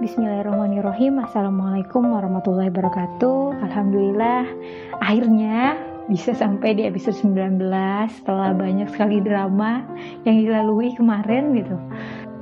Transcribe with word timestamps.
Bismillahirrahmanirrahim. 0.00 1.20
Assalamualaikum 1.20 2.00
warahmatullahi 2.16 2.72
wabarakatuh. 2.72 3.60
Alhamdulillah 3.68 4.48
Akhirnya 4.96 5.76
bisa 6.08 6.32
sampai 6.32 6.72
di 6.72 6.88
episode 6.88 7.20
19 7.20 7.60
Setelah 8.08 8.56
banyak 8.56 8.88
sekali 8.96 9.20
drama 9.20 9.84
Yang 10.24 10.48
dilalui 10.48 10.96
kemarin 10.96 11.52
gitu. 11.52 11.76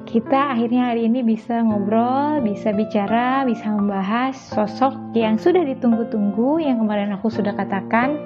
Kita 0.06 0.54
akhirnya 0.54 0.94
hari 0.94 1.10
ini 1.10 1.26
bisa 1.26 1.58
ngobrol 1.66 2.38
Bisa 2.46 2.70
bicara 2.70 3.42
Bisa 3.42 3.74
membahas 3.74 4.38
sosok 4.38 4.94
yang 5.18 5.34
sudah 5.34 5.66
ditunggu-tunggu 5.66 6.62
Yang 6.62 6.86
kemarin 6.86 7.10
aku 7.10 7.26
sudah 7.26 7.58
katakan 7.58 8.22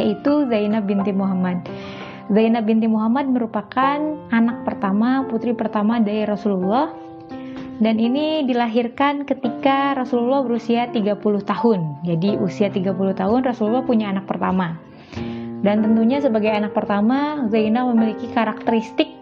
Yaitu 0.00 0.48
Zainab 0.48 0.88
binti 0.88 1.12
Muhammad. 1.12 1.60
Zainab 2.32 2.64
binti 2.64 2.88
Muhammad 2.88 3.28
merupakan 3.28 4.00
anak 4.32 4.64
pertama, 4.64 5.28
putri 5.28 5.52
pertama 5.52 6.00
dari 6.00 6.24
Rasulullah 6.24 7.09
dan 7.80 7.96
ini 7.96 8.44
dilahirkan 8.44 9.24
ketika 9.24 9.96
Rasulullah 9.96 10.44
berusia 10.44 10.86
30 10.92 11.16
tahun. 11.42 12.04
Jadi 12.04 12.36
usia 12.36 12.68
30 12.68 12.92
tahun 13.16 13.40
Rasulullah 13.40 13.82
punya 13.82 14.12
anak 14.12 14.28
pertama. 14.28 14.76
Dan 15.60 15.84
tentunya 15.84 16.20
sebagai 16.20 16.52
anak 16.52 16.72
pertama, 16.76 17.48
Zainab 17.48 17.92
memiliki 17.92 18.28
karakteristik 18.32 19.20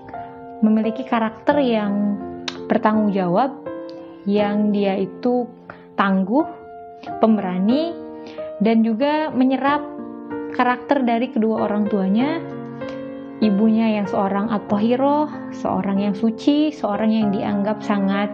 memiliki 0.58 1.06
karakter 1.06 1.62
yang 1.62 2.18
bertanggung 2.66 3.14
jawab, 3.14 3.54
yang 4.26 4.74
dia 4.74 4.98
itu 4.98 5.46
tangguh, 5.94 6.44
pemberani, 7.22 7.94
dan 8.58 8.82
juga 8.82 9.30
menyerap 9.30 9.82
karakter 10.58 11.06
dari 11.06 11.30
kedua 11.30 11.70
orang 11.70 11.86
tuanya 11.86 12.42
ibunya 13.38 14.00
yang 14.00 14.06
seorang 14.10 14.50
at 14.50 14.66
seorang 15.54 15.98
yang 16.02 16.14
suci, 16.14 16.74
seorang 16.74 17.10
yang 17.14 17.28
dianggap 17.30 17.78
sangat 17.82 18.30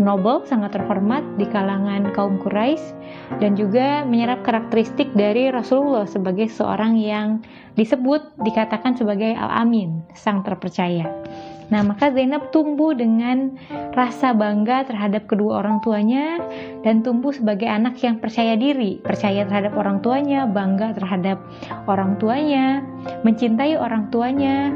noble, 0.00 0.42
sangat 0.48 0.74
terhormat 0.74 1.22
di 1.36 1.44
kalangan 1.46 2.08
kaum 2.16 2.40
Quraisy 2.40 2.96
dan 3.38 3.54
juga 3.54 4.02
menyerap 4.08 4.42
karakteristik 4.42 5.12
dari 5.12 5.52
Rasulullah 5.52 6.08
sebagai 6.08 6.48
seorang 6.48 6.96
yang 6.96 7.44
disebut 7.76 8.40
dikatakan 8.40 8.96
sebagai 8.96 9.36
al-amin, 9.36 10.00
sang 10.16 10.40
terpercaya. 10.40 11.06
Nah, 11.70 11.86
maka 11.86 12.10
Zainab 12.10 12.50
tumbuh 12.50 12.92
dengan 12.92 13.54
rasa 13.94 14.34
bangga 14.34 14.90
terhadap 14.90 15.30
kedua 15.30 15.62
orang 15.62 15.78
tuanya 15.80 16.42
dan 16.82 17.06
tumbuh 17.06 17.30
sebagai 17.30 17.70
anak 17.70 17.94
yang 18.02 18.18
percaya 18.18 18.58
diri, 18.58 18.98
percaya 18.98 19.46
terhadap 19.46 19.78
orang 19.78 20.02
tuanya, 20.02 20.50
bangga 20.50 20.98
terhadap 20.98 21.38
orang 21.86 22.18
tuanya, 22.18 22.82
mencintai 23.22 23.78
orang 23.78 24.10
tuanya, 24.10 24.74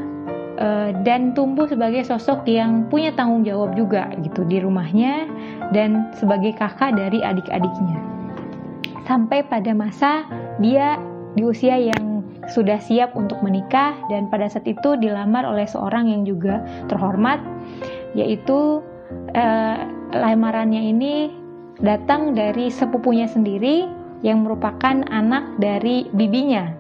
eh, 0.54 0.94
dan 1.02 1.34
tumbuh 1.34 1.66
sebagai 1.66 2.06
sosok 2.06 2.46
yang 2.46 2.86
punya 2.86 3.10
tanggung 3.18 3.42
jawab 3.42 3.74
juga 3.74 4.14
gitu 4.22 4.46
di 4.46 4.62
rumahnya 4.62 5.26
dan 5.74 6.14
sebagai 6.14 6.54
kakak 6.54 6.94
dari 6.94 7.18
adik-adiknya. 7.26 7.98
Sampai 9.04 9.42
pada 9.44 9.74
masa 9.74 10.24
dia 10.62 10.96
di 11.34 11.42
usia 11.42 11.74
yang 11.74 12.13
sudah 12.50 12.80
siap 12.80 13.16
untuk 13.16 13.40
menikah 13.40 13.96
dan 14.12 14.28
pada 14.28 14.48
saat 14.50 14.68
itu 14.68 14.96
dilamar 15.00 15.44
oleh 15.48 15.64
seorang 15.64 16.10
yang 16.10 16.22
juga 16.28 16.60
terhormat 16.90 17.40
yaitu 18.14 18.80
eh, 19.34 19.78
lamarannya 20.14 20.94
ini 20.94 21.14
datang 21.82 22.32
dari 22.36 22.70
sepupunya 22.70 23.26
sendiri 23.26 23.88
yang 24.24 24.46
merupakan 24.46 25.04
anak 25.10 25.58
dari 25.58 26.08
bibinya 26.14 26.72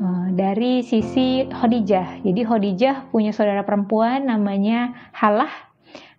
eh, 0.00 0.26
dari 0.34 0.82
sisi 0.82 1.46
Khadijah. 1.46 2.24
Jadi 2.24 2.40
Khadijah 2.42 3.12
punya 3.14 3.30
saudara 3.30 3.62
perempuan 3.62 4.26
namanya 4.26 5.10
Halah. 5.14 5.52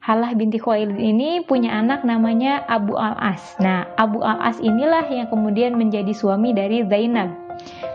Halah 0.05 0.37
binti 0.37 0.61
Khuwailid 0.61 1.01
ini 1.01 1.41
punya 1.41 1.81
anak 1.81 2.05
namanya 2.05 2.61
Abu 2.69 2.94
Al-As. 2.94 3.57
Nah, 3.57 3.89
Abu 3.97 4.21
Al-As 4.21 4.61
inilah 4.61 5.01
yang 5.09 5.25
kemudian 5.33 5.73
menjadi 5.73 6.13
suami 6.13 6.53
dari 6.53 6.85
Zainab 6.85 7.44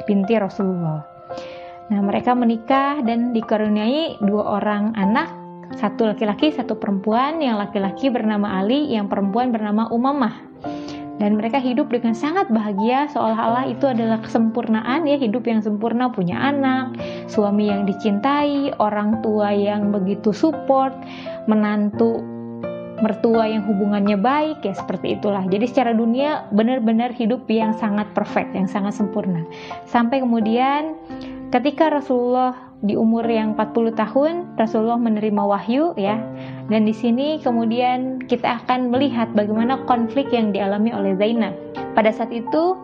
binti 0.05 0.37
Rasulullah. 0.37 1.05
Nah, 1.91 2.01
mereka 2.07 2.39
menikah 2.39 3.03
dan 3.03 3.35
dikaruniai 3.35 4.23
dua 4.23 4.63
orang 4.63 4.95
anak, 4.95 5.27
satu 5.75 6.15
laki-laki, 6.15 6.55
satu 6.55 6.79
perempuan. 6.79 7.43
Yang 7.43 7.67
laki-laki 7.67 8.07
bernama 8.15 8.63
Ali, 8.63 8.95
yang 8.95 9.11
perempuan 9.11 9.51
bernama 9.51 9.91
Umamah. 9.91 10.47
Dan 11.21 11.37
mereka 11.37 11.61
hidup 11.61 11.93
dengan 11.93 12.17
sangat 12.17 12.49
bahagia, 12.49 13.05
seolah-olah 13.13 13.69
itu 13.69 13.85
adalah 13.85 14.25
kesempurnaan 14.25 15.05
ya, 15.05 15.21
hidup 15.21 15.45
yang 15.45 15.61
sempurna, 15.61 16.09
punya 16.09 16.41
anak, 16.41 16.97
suami 17.29 17.69
yang 17.69 17.85
dicintai, 17.85 18.73
orang 18.81 19.21
tua 19.21 19.53
yang 19.53 19.93
begitu 19.93 20.33
support, 20.33 20.97
menantu 21.45 22.25
mertua 23.01 23.49
yang 23.49 23.65
hubungannya 23.67 24.17
baik 24.21 24.65
ya 24.65 24.73
seperti 24.77 25.19
itulah. 25.19 25.45
Jadi 25.49 25.65
secara 25.69 25.93
dunia 25.93 26.49
benar-benar 26.53 27.13
hidup 27.17 27.49
yang 27.49 27.77
sangat 27.77 28.09
perfect, 28.13 28.53
yang 28.53 28.69
sangat 28.69 28.97
sempurna. 28.97 29.45
Sampai 29.89 30.21
kemudian 30.21 30.97
ketika 31.51 31.91
Rasulullah 31.91 32.71
di 32.81 32.97
umur 32.97 33.29
yang 33.29 33.53
40 33.61 33.93
tahun, 33.93 34.33
Rasulullah 34.57 34.97
menerima 34.97 35.43
wahyu 35.45 35.93
ya. 36.01 36.17
Dan 36.73 36.89
di 36.89 36.97
sini 36.97 37.37
kemudian 37.41 38.25
kita 38.25 38.65
akan 38.65 38.89
melihat 38.89 39.29
bagaimana 39.37 39.85
konflik 39.85 40.33
yang 40.33 40.53
dialami 40.53 40.95
oleh 40.95 41.13
Zainab. 41.21 41.53
Pada 41.93 42.09
saat 42.09 42.33
itu 42.33 42.79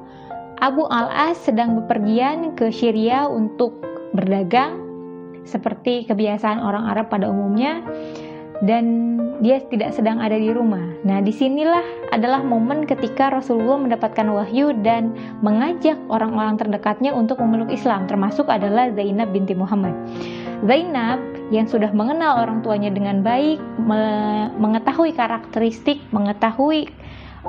Abu 0.61 0.85
Al-As 0.89 1.41
sedang 1.45 1.77
bepergian 1.81 2.57
ke 2.57 2.73
Syria 2.73 3.29
untuk 3.29 3.77
berdagang 4.17 4.85
seperti 5.47 6.05
kebiasaan 6.11 6.59
orang 6.59 6.91
Arab 6.91 7.07
pada 7.09 7.31
umumnya 7.31 7.81
dan 8.65 9.17
dia 9.45 9.61
tidak 9.69 9.93
sedang 9.93 10.17
ada 10.17 10.37
di 10.37 10.49
rumah. 10.49 10.81
Nah, 11.05 11.21
di 11.21 11.29
sinilah 11.29 11.85
adalah 12.15 12.41
momen 12.41 12.89
ketika 12.89 13.29
Rasulullah 13.29 13.77
mendapatkan 13.77 14.25
wahyu 14.33 14.73
dan 14.81 15.13
mengajak 15.45 16.01
orang-orang 16.09 16.57
terdekatnya 16.57 17.13
untuk 17.13 17.37
memeluk 17.45 17.69
Islam, 17.69 18.09
termasuk 18.09 18.49
adalah 18.49 18.89
Zainab 18.97 19.35
binti 19.37 19.53
Muhammad. 19.53 19.93
Zainab 20.65 21.21
yang 21.53 21.69
sudah 21.69 21.93
mengenal 21.93 22.41
orang 22.41 22.65
tuanya 22.65 22.89
dengan 22.89 23.21
baik, 23.21 23.61
me 23.77 24.03
mengetahui 24.57 25.13
karakteristik, 25.13 26.01
mengetahui 26.11 26.89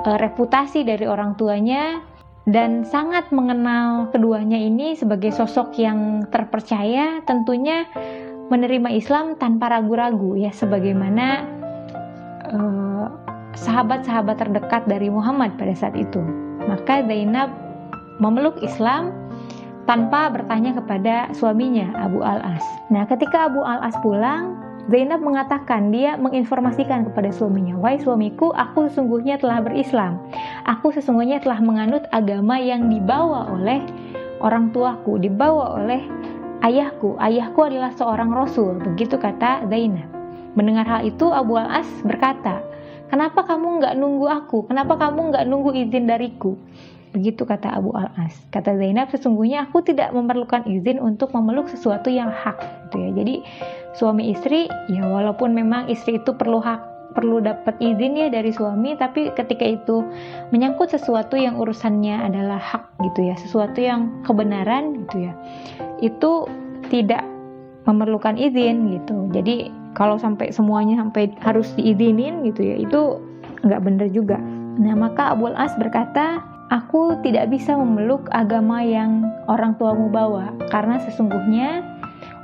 e, 0.04 0.10
reputasi 0.20 0.84
dari 0.84 1.08
orang 1.08 1.34
tuanya, 1.40 2.04
dan 2.44 2.84
sangat 2.84 3.32
mengenal 3.32 4.12
keduanya 4.12 4.60
ini 4.60 4.92
sebagai 4.92 5.32
sosok 5.32 5.76
yang 5.80 6.28
terpercaya, 6.28 7.24
tentunya 7.24 7.88
menerima 8.48 8.88
Islam 8.92 9.36
tanpa 9.36 9.72
ragu-ragu 9.72 10.36
ya 10.36 10.52
sebagaimana 10.52 11.44
eh, 12.48 13.06
sahabat-sahabat 13.56 14.36
terdekat 14.40 14.82
dari 14.88 15.12
Muhammad 15.12 15.56
pada 15.56 15.72
saat 15.76 15.96
itu. 15.96 16.20
Maka 16.68 17.04
Zainab 17.04 17.52
memeluk 18.20 18.60
Islam 18.60 19.14
tanpa 19.88 20.28
bertanya 20.28 20.76
kepada 20.76 21.32
suaminya 21.32 21.96
Abu 21.96 22.20
Al-As. 22.20 22.60
Nah, 22.92 23.08
ketika 23.08 23.48
Abu 23.48 23.64
Al-As 23.64 23.96
pulang, 24.04 24.60
Zainab 24.88 25.20
mengatakan 25.20 25.92
dia 25.92 26.16
menginformasikan 26.16 27.08
kepada 27.08 27.32
suaminya, 27.32 27.76
"Wahai 27.76 28.00
suamiku, 28.00 28.52
aku 28.52 28.88
sesungguhnya 28.88 29.40
telah 29.40 29.64
berislam. 29.64 30.20
Aku 30.64 30.92
sesungguhnya 30.92 31.40
telah 31.40 31.60
menganut 31.60 32.04
agama 32.12 32.56
yang 32.60 32.88
dibawa 32.88 33.48
oleh 33.52 33.84
orang 34.40 34.72
tuaku, 34.72 35.20
dibawa 35.20 35.76
oleh 35.80 36.04
ayahku, 36.62 37.18
ayahku 37.18 37.60
adalah 37.64 37.94
seorang 37.94 38.30
rasul, 38.34 38.78
begitu 38.82 39.18
kata 39.18 39.66
Zainab. 39.70 40.08
Mendengar 40.58 40.86
hal 40.90 41.06
itu 41.06 41.30
Abu 41.30 41.54
Al-As 41.54 41.86
berkata, 42.02 42.60
kenapa 43.12 43.46
kamu 43.46 43.78
nggak 43.78 43.94
nunggu 43.94 44.26
aku? 44.26 44.66
Kenapa 44.66 44.98
kamu 44.98 45.30
nggak 45.30 45.44
nunggu 45.46 45.70
izin 45.76 46.10
dariku? 46.10 46.58
Begitu 47.14 47.46
kata 47.46 47.72
Abu 47.78 47.94
Al-As. 47.94 48.34
Kata 48.50 48.74
Zainab, 48.74 49.08
sesungguhnya 49.14 49.70
aku 49.70 49.80
tidak 49.86 50.10
memerlukan 50.10 50.66
izin 50.66 50.98
untuk 50.98 51.30
memeluk 51.30 51.70
sesuatu 51.70 52.10
yang 52.10 52.28
hak. 52.28 52.58
Gitu 52.90 52.96
ya. 53.00 53.10
Jadi 53.14 53.34
suami 53.94 54.34
istri, 54.34 54.66
ya 54.90 55.06
walaupun 55.06 55.54
memang 55.54 55.86
istri 55.88 56.18
itu 56.20 56.34
perlu 56.34 56.58
hak 56.58 56.97
perlu 57.16 57.40
dapat 57.40 57.74
izin 57.80 58.20
ya 58.20 58.28
dari 58.28 58.52
suami 58.52 58.92
tapi 58.94 59.32
ketika 59.32 59.64
itu 59.64 60.04
menyangkut 60.52 60.92
sesuatu 60.92 61.40
yang 61.40 61.56
urusannya 61.56 62.20
adalah 62.20 62.60
hak 62.60 62.84
gitu 63.00 63.32
ya 63.32 63.34
sesuatu 63.40 63.80
yang 63.80 64.12
kebenaran 64.28 65.06
gitu 65.06 65.30
ya 65.30 65.32
itu 66.04 66.44
tidak 66.88 67.24
memerlukan 67.88 68.36
izin 68.36 69.00
gitu. 69.00 69.32
Jadi 69.32 69.72
kalau 69.96 70.20
sampai 70.20 70.52
semuanya 70.52 71.00
sampai 71.00 71.32
harus 71.40 71.72
diizinin 71.80 72.44
gitu 72.44 72.60
ya 72.60 72.76
itu 72.76 73.00
nggak 73.64 73.80
benar 73.80 74.08
juga. 74.12 74.36
Nah 74.78 74.92
maka 74.92 75.32
Abul 75.32 75.56
As 75.56 75.72
berkata 75.80 76.44
aku 76.68 77.16
tidak 77.24 77.48
bisa 77.48 77.72
memeluk 77.72 78.28
agama 78.36 78.84
yang 78.84 79.24
orang 79.48 79.72
tuamu 79.80 80.12
bawa 80.12 80.52
karena 80.68 81.00
sesungguhnya 81.00 81.87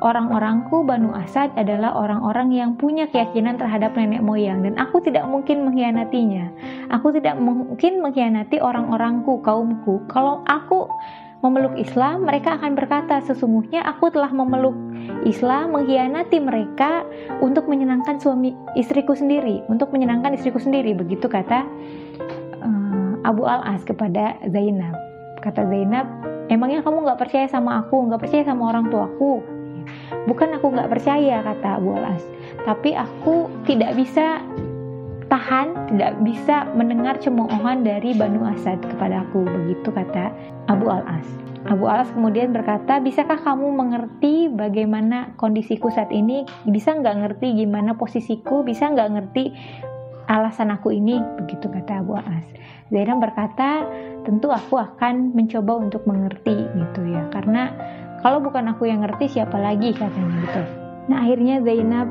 orang-orangku 0.04 0.84
Banu 0.84 1.16
Asad 1.16 1.48
adalah 1.56 1.96
orang-orang 1.96 2.52
yang 2.52 2.70
punya 2.76 3.08
keyakinan 3.08 3.56
terhadap 3.56 3.96
nenek 3.96 4.20
moyang 4.20 4.60
dan 4.60 4.76
aku 4.76 5.00
tidak 5.00 5.24
mungkin 5.24 5.64
mengkhianatinya. 5.64 6.52
Aku 6.92 7.08
tidak 7.16 7.40
mungkin 7.40 8.04
mengkhianati 8.04 8.60
orang-orangku, 8.60 9.40
kaumku. 9.40 10.04
Kalau 10.12 10.44
aku 10.44 10.92
memeluk 11.40 11.72
Islam, 11.80 12.28
mereka 12.28 12.60
akan 12.60 12.76
berkata, 12.76 13.24
"Sesungguhnya 13.24 13.80
aku 13.84 14.12
telah 14.12 14.28
memeluk 14.28 14.76
Islam, 15.24 15.72
mengkhianati 15.72 16.36
mereka 16.40 17.04
untuk 17.40 17.64
menyenangkan 17.64 18.20
suami 18.20 18.52
istriku 18.76 19.16
sendiri, 19.16 19.64
untuk 19.72 19.88
menyenangkan 19.88 20.36
istriku 20.36 20.60
sendiri." 20.60 20.92
Begitu 20.92 21.28
kata 21.28 21.64
uh, 22.60 23.12
Abu 23.24 23.48
Al-As 23.48 23.80
kepada 23.88 24.36
Zainab. 24.52 24.96
Kata 25.40 25.64
Zainab, 25.68 26.08
"Emangnya 26.48 26.84
kamu 26.84 27.08
nggak 27.08 27.20
percaya 27.20 27.48
sama 27.48 27.80
aku, 27.84 28.08
nggak 28.08 28.20
percaya 28.20 28.44
sama 28.44 28.68
orang 28.68 28.88
tuaku?" 28.88 29.63
Bukan 30.24 30.56
aku 30.56 30.72
nggak 30.72 30.90
percaya, 30.90 31.44
kata 31.44 31.80
Abu 31.80 31.96
Al-As, 31.96 32.24
tapi 32.64 32.96
aku 32.96 33.52
tidak 33.68 33.92
bisa 33.96 34.40
tahan, 35.28 35.74
tidak 35.90 36.20
bisa 36.22 36.68
mendengar 36.76 37.18
cemoohan 37.18 37.82
dari 37.82 38.14
Banu 38.14 38.44
Asad 38.46 38.78
kepada 38.84 39.24
aku. 39.26 39.44
Begitu 39.44 39.90
kata 39.90 40.30
Abu 40.70 40.88
Al-As. 40.88 41.26
Abu 41.64 41.88
Al-As 41.88 42.12
kemudian 42.12 42.52
berkata, 42.52 43.00
bisakah 43.00 43.40
kamu 43.40 43.72
mengerti 43.72 44.52
bagaimana 44.52 45.32
kondisiku 45.40 45.88
saat 45.88 46.12
ini? 46.12 46.44
Bisa 46.68 46.92
nggak 46.92 47.16
ngerti 47.24 47.56
gimana 47.56 47.96
posisiku? 47.96 48.60
Bisa 48.62 48.92
nggak 48.92 49.10
ngerti 49.16 49.44
alasan 50.28 50.72
aku 50.72 50.92
ini? 50.92 51.20
Begitu 51.40 51.72
kata 51.72 52.04
Abu 52.04 52.20
Al-As. 52.20 52.46
Zainab 52.92 53.24
berkata, 53.24 53.88
tentu 54.28 54.52
aku 54.52 54.76
akan 54.76 55.32
mencoba 55.32 55.80
untuk 55.80 56.04
mengerti 56.04 56.68
gitu 56.68 57.00
ya. 57.08 57.24
Karena 57.32 57.72
kalau 58.24 58.40
bukan 58.40 58.72
aku 58.72 58.88
yang 58.88 59.04
ngerti, 59.04 59.36
siapa 59.36 59.60
lagi 59.60 59.92
katanya 59.92 60.32
gitu. 60.48 60.62
Nah 61.12 61.28
akhirnya 61.28 61.60
Zainab 61.60 62.08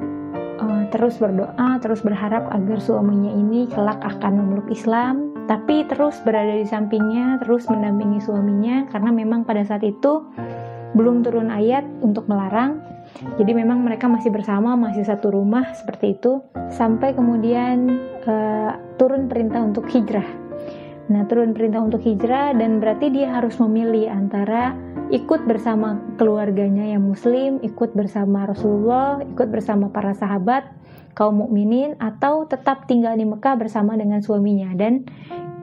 uh, 0.62 0.86
terus 0.94 1.18
berdoa, 1.18 1.82
terus 1.82 2.06
berharap 2.06 2.54
agar 2.54 2.78
suaminya 2.78 3.34
ini 3.34 3.66
kelak 3.66 3.98
akan 4.06 4.38
memeluk 4.38 4.70
Islam, 4.70 5.34
tapi 5.50 5.82
terus 5.90 6.22
berada 6.22 6.54
di 6.54 6.70
sampingnya, 6.70 7.42
terus 7.42 7.66
mendampingi 7.66 8.22
suaminya 8.22 8.86
karena 8.94 9.10
memang 9.10 9.42
pada 9.42 9.66
saat 9.66 9.82
itu 9.82 10.22
belum 10.94 11.26
turun 11.26 11.50
ayat 11.50 11.82
untuk 12.06 12.30
melarang. 12.30 12.78
Jadi 13.42 13.52
memang 13.58 13.82
mereka 13.82 14.06
masih 14.06 14.30
bersama, 14.30 14.78
masih 14.78 15.10
satu 15.10 15.34
rumah 15.34 15.74
seperti 15.74 16.14
itu 16.14 16.46
sampai 16.70 17.18
kemudian 17.18 17.90
uh, 18.30 18.78
turun 19.02 19.26
perintah 19.26 19.66
untuk 19.66 19.90
hijrah. 19.90 20.43
Nah, 21.12 21.28
turun 21.28 21.52
perintah 21.52 21.84
untuk 21.84 22.00
hijrah 22.00 22.56
dan 22.56 22.80
berarti 22.80 23.12
dia 23.12 23.28
harus 23.36 23.60
memilih 23.60 24.08
antara 24.08 24.72
ikut 25.12 25.44
bersama 25.44 26.00
keluarganya 26.16 26.96
yang 26.96 27.04
muslim, 27.04 27.60
ikut 27.60 27.92
bersama 27.92 28.48
Rasulullah, 28.48 29.20
ikut 29.20 29.52
bersama 29.52 29.92
para 29.92 30.16
sahabat 30.16 30.64
kaum 31.14 31.46
mukminin 31.46 31.94
atau 32.02 32.48
tetap 32.50 32.90
tinggal 32.90 33.14
di 33.14 33.28
Mekah 33.28 33.60
bersama 33.60 33.94
dengan 33.94 34.24
suaminya 34.24 34.74
dan 34.74 35.06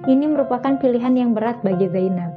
ini 0.07 0.25
merupakan 0.31 0.79
pilihan 0.79 1.13
yang 1.13 1.31
berat 1.35 1.61
bagi 1.61 1.91
Zainab. 1.91 2.31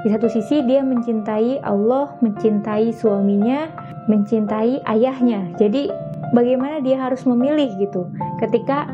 Di 0.00 0.08
satu 0.08 0.28
sisi 0.32 0.64
dia 0.64 0.80
mencintai 0.80 1.60
Allah, 1.60 2.16
mencintai 2.24 2.88
suaminya, 2.94 3.68
mencintai 4.08 4.80
ayahnya. 4.88 5.44
Jadi 5.60 5.92
bagaimana 6.32 6.80
dia 6.80 6.96
harus 6.96 7.26
memilih 7.28 7.68
gitu 7.76 8.08
ketika 8.40 8.88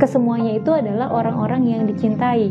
kesemuanya 0.00 0.56
itu 0.56 0.72
adalah 0.72 1.12
orang-orang 1.12 1.68
yang 1.68 1.82
dicintai. 1.84 2.50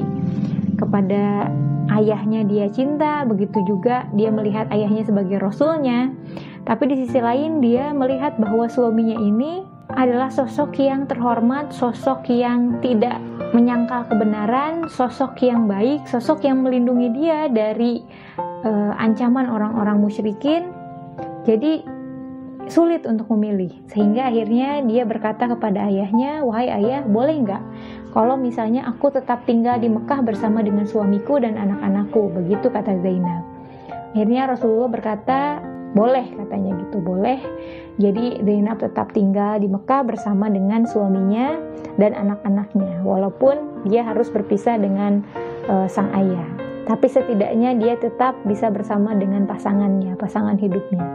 Kepada 0.78 1.50
ayahnya 1.92 2.46
dia 2.46 2.70
cinta, 2.70 3.26
begitu 3.26 3.60
juga 3.66 4.06
dia 4.14 4.30
melihat 4.30 4.70
ayahnya 4.70 5.04
sebagai 5.04 5.42
rasulnya. 5.42 6.14
Tapi 6.64 6.86
di 6.94 6.96
sisi 7.04 7.18
lain 7.18 7.60
dia 7.60 7.90
melihat 7.92 8.38
bahwa 8.38 8.70
suaminya 8.70 9.18
ini 9.18 9.66
adalah 9.98 10.30
sosok 10.30 10.78
yang 10.78 11.10
terhormat, 11.10 11.74
sosok 11.74 12.30
yang 12.30 12.78
tidak 12.86 13.18
menyangkal 13.58 14.06
kebenaran, 14.06 14.86
sosok 14.86 15.42
yang 15.42 15.66
baik, 15.66 16.06
sosok 16.06 16.46
yang 16.46 16.62
melindungi 16.62 17.10
dia 17.18 17.50
dari 17.50 18.06
uh, 18.62 18.94
ancaman 19.02 19.50
orang-orang 19.50 19.98
musyrikin. 19.98 20.70
Jadi 21.50 21.82
sulit 22.70 23.04
untuk 23.10 23.28
memilih, 23.34 23.74
sehingga 23.90 24.30
akhirnya 24.30 24.86
dia 24.86 25.04
berkata 25.04 25.50
kepada 25.50 25.90
ayahnya, 25.90 26.46
"Wahai 26.46 26.70
ayah, 26.70 27.02
boleh 27.04 27.42
nggak 27.42 27.64
kalau 28.14 28.38
misalnya 28.38 28.86
aku 28.86 29.10
tetap 29.10 29.44
tinggal 29.50 29.82
di 29.82 29.90
Mekah 29.90 30.22
bersama 30.22 30.62
dengan 30.62 30.86
suamiku 30.86 31.42
dan 31.42 31.58
anak-anakku?" 31.58 32.30
Begitu 32.38 32.70
kata 32.70 33.02
Zainab. 33.02 33.44
Akhirnya 34.14 34.50
Rasulullah 34.50 34.90
berkata, 34.90 35.40
boleh 35.94 36.38
katanya 36.38 36.78
gitu, 36.86 37.02
boleh. 37.02 37.42
Jadi 37.98 38.42
Zainab 38.46 38.78
tetap 38.80 39.12
tinggal 39.12 39.58
di 39.58 39.66
Mekah 39.66 40.06
bersama 40.06 40.48
dengan 40.50 40.86
suaminya 40.86 41.58
dan 41.98 42.14
anak-anaknya, 42.14 43.02
walaupun 43.02 43.86
dia 43.90 44.06
harus 44.06 44.30
berpisah 44.30 44.78
dengan 44.78 45.26
uh, 45.68 45.90
sang 45.90 46.14
ayah. 46.14 46.46
Tapi 46.90 47.06
setidaknya 47.06 47.78
dia 47.78 47.94
tetap 48.02 48.34
bisa 48.50 48.74
bersama 48.74 49.14
dengan 49.14 49.46
pasangannya, 49.46 50.18
pasangan 50.18 50.58
hidupnya. 50.58 51.06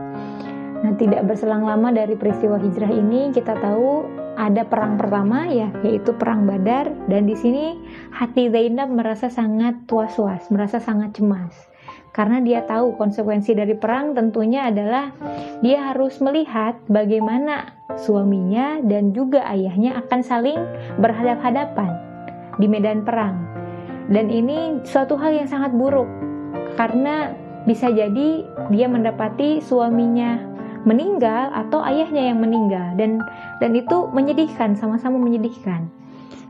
Nah, 0.84 0.92
tidak 1.00 1.24
berselang 1.24 1.64
lama 1.64 1.88
dari 1.88 2.12
peristiwa 2.12 2.60
hijrah 2.60 2.92
ini 2.92 3.32
kita 3.32 3.56
tahu 3.56 4.04
ada 4.36 4.68
perang 4.68 5.00
pertama 5.00 5.48
ya, 5.48 5.72
yaitu 5.80 6.12
perang 6.12 6.44
Badar 6.44 6.92
dan 7.08 7.24
di 7.24 7.32
sini 7.32 7.80
hati 8.12 8.52
Zainab 8.52 8.92
merasa 8.92 9.32
sangat 9.32 9.88
was-was, 9.88 10.44
merasa 10.52 10.76
sangat 10.76 11.16
cemas 11.16 11.72
karena 12.14 12.38
dia 12.38 12.62
tahu 12.62 12.94
konsekuensi 12.94 13.58
dari 13.58 13.74
perang 13.74 14.14
tentunya 14.14 14.70
adalah 14.70 15.10
dia 15.66 15.90
harus 15.90 16.22
melihat 16.22 16.78
bagaimana 16.86 17.74
suaminya 17.98 18.78
dan 18.86 19.10
juga 19.10 19.42
ayahnya 19.50 19.98
akan 19.98 20.22
saling 20.22 20.62
berhadap-hadapan 21.02 21.90
di 22.62 22.70
medan 22.70 23.02
perang. 23.02 23.34
Dan 24.06 24.30
ini 24.30 24.78
suatu 24.86 25.18
hal 25.18 25.34
yang 25.34 25.50
sangat 25.50 25.74
buruk 25.74 26.06
karena 26.78 27.34
bisa 27.66 27.90
jadi 27.90 28.46
dia 28.70 28.86
mendapati 28.86 29.58
suaminya 29.58 30.53
meninggal 30.84 31.50
atau 31.52 31.80
ayahnya 31.84 32.32
yang 32.32 32.38
meninggal 32.40 32.94
dan 32.96 33.20
dan 33.58 33.72
itu 33.72 34.08
menyedihkan 34.12 34.76
sama-sama 34.76 35.16
menyedihkan. 35.16 35.88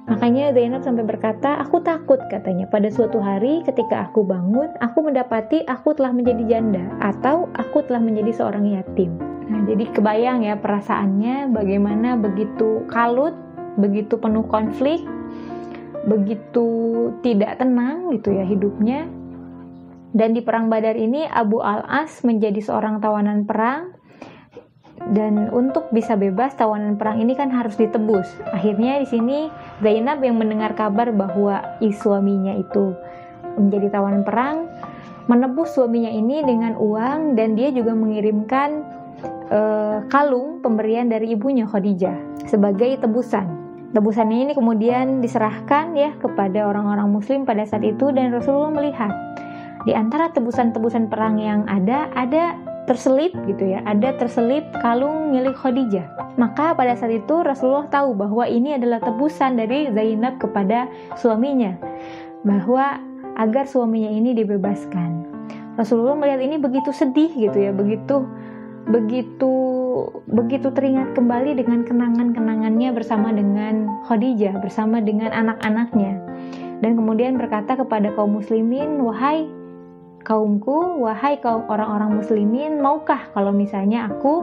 Makanya 0.04 0.52
Zainab 0.52 0.84
sampai 0.84 1.00
berkata, 1.00 1.56
aku 1.64 1.80
takut 1.80 2.20
katanya 2.28 2.68
pada 2.68 2.92
suatu 2.92 3.24
hari 3.24 3.64
ketika 3.64 4.04
aku 4.04 4.20
bangun, 4.20 4.68
aku 4.84 5.00
mendapati 5.00 5.64
aku 5.64 5.96
telah 5.96 6.12
menjadi 6.12 6.44
janda 6.44 6.84
atau 7.00 7.48
aku 7.56 7.88
telah 7.88 8.04
menjadi 8.04 8.36
seorang 8.36 8.68
yatim. 8.68 9.16
Nah, 9.48 9.64
jadi 9.64 9.88
kebayang 9.96 10.44
ya 10.44 10.60
perasaannya 10.60 11.48
bagaimana 11.56 12.20
begitu 12.20 12.84
kalut, 12.92 13.32
begitu 13.80 14.20
penuh 14.20 14.44
konflik, 14.44 15.00
begitu 16.04 16.68
tidak 17.24 17.56
tenang 17.56 18.12
gitu 18.12 18.36
ya 18.36 18.44
hidupnya. 18.44 19.08
Dan 20.12 20.36
di 20.36 20.44
perang 20.44 20.68
Badar 20.68 21.00
ini 21.00 21.24
Abu 21.26 21.64
Al-As 21.64 22.20
menjadi 22.22 22.60
seorang 22.60 23.00
tawanan 23.00 23.48
perang 23.48 24.03
dan 25.12 25.52
untuk 25.52 25.92
bisa 25.92 26.16
bebas 26.16 26.56
tawanan 26.56 26.96
perang 26.96 27.20
ini 27.20 27.36
kan 27.36 27.52
harus 27.52 27.76
ditebus. 27.76 28.24
Akhirnya 28.56 29.04
di 29.04 29.06
sini 29.10 29.38
Zainab 29.84 30.24
yang 30.24 30.40
mendengar 30.40 30.72
kabar 30.72 31.12
bahwa 31.12 31.60
suaminya 31.92 32.56
itu 32.56 32.96
menjadi 33.60 33.92
tawanan 33.92 34.24
perang 34.24 34.64
menebus 35.28 35.72
suaminya 35.72 36.12
ini 36.12 36.44
dengan 36.44 36.76
uang 36.76 37.36
dan 37.36 37.56
dia 37.56 37.72
juga 37.72 37.96
mengirimkan 37.96 38.84
uh, 39.48 40.04
kalung 40.12 40.60
pemberian 40.60 41.08
dari 41.08 41.32
ibunya 41.32 41.64
Khadijah 41.64 42.48
sebagai 42.48 43.00
tebusan. 43.00 43.64
Tebusannya 43.94 44.50
ini 44.50 44.52
kemudian 44.58 45.22
diserahkan 45.22 45.94
ya 45.94 46.12
kepada 46.18 46.66
orang-orang 46.66 47.08
muslim 47.14 47.46
pada 47.46 47.62
saat 47.62 47.86
itu 47.86 48.10
dan 48.10 48.34
Rasulullah 48.34 48.74
melihat 48.74 49.14
di 49.86 49.94
antara 49.94 50.34
tebusan-tebusan 50.34 51.06
perang 51.12 51.38
yang 51.38 51.62
ada 51.70 52.10
ada 52.18 52.58
terselip 52.84 53.32
gitu 53.48 53.64
ya, 53.74 53.80
ada 53.88 54.12
terselip 54.16 54.64
kalung 54.84 55.32
milik 55.32 55.56
Khadijah. 55.56 56.36
Maka 56.36 56.76
pada 56.76 56.92
saat 56.98 57.14
itu 57.14 57.34
Rasulullah 57.40 57.88
tahu 57.88 58.12
bahwa 58.12 58.44
ini 58.44 58.76
adalah 58.76 59.00
tebusan 59.00 59.56
dari 59.56 59.88
Zainab 59.92 60.36
kepada 60.42 60.90
suaminya 61.16 61.78
bahwa 62.44 63.00
agar 63.40 63.64
suaminya 63.66 64.10
ini 64.12 64.36
dibebaskan. 64.36 65.26
Rasulullah 65.74 66.14
melihat 66.14 66.40
ini 66.44 66.56
begitu 66.60 66.94
sedih 66.94 67.32
gitu 67.34 67.58
ya, 67.58 67.72
begitu 67.74 68.22
begitu 68.84 69.52
begitu 70.28 70.68
teringat 70.68 71.16
kembali 71.16 71.56
dengan 71.56 71.88
kenangan-kenangannya 71.88 72.92
bersama 72.92 73.32
dengan 73.32 73.88
Khadijah, 74.04 74.60
bersama 74.60 75.00
dengan 75.00 75.32
anak-anaknya. 75.32 76.20
Dan 76.84 77.00
kemudian 77.00 77.40
berkata 77.40 77.80
kepada 77.80 78.12
kaum 78.12 78.36
muslimin, 78.36 79.00
"Wahai 79.00 79.48
kaumku, 80.24 81.04
wahai 81.04 81.38
kaum 81.38 81.68
orang-orang 81.68 82.18
muslimin, 82.18 82.80
maukah 82.80 83.28
kalau 83.36 83.52
misalnya 83.52 84.08
aku 84.08 84.42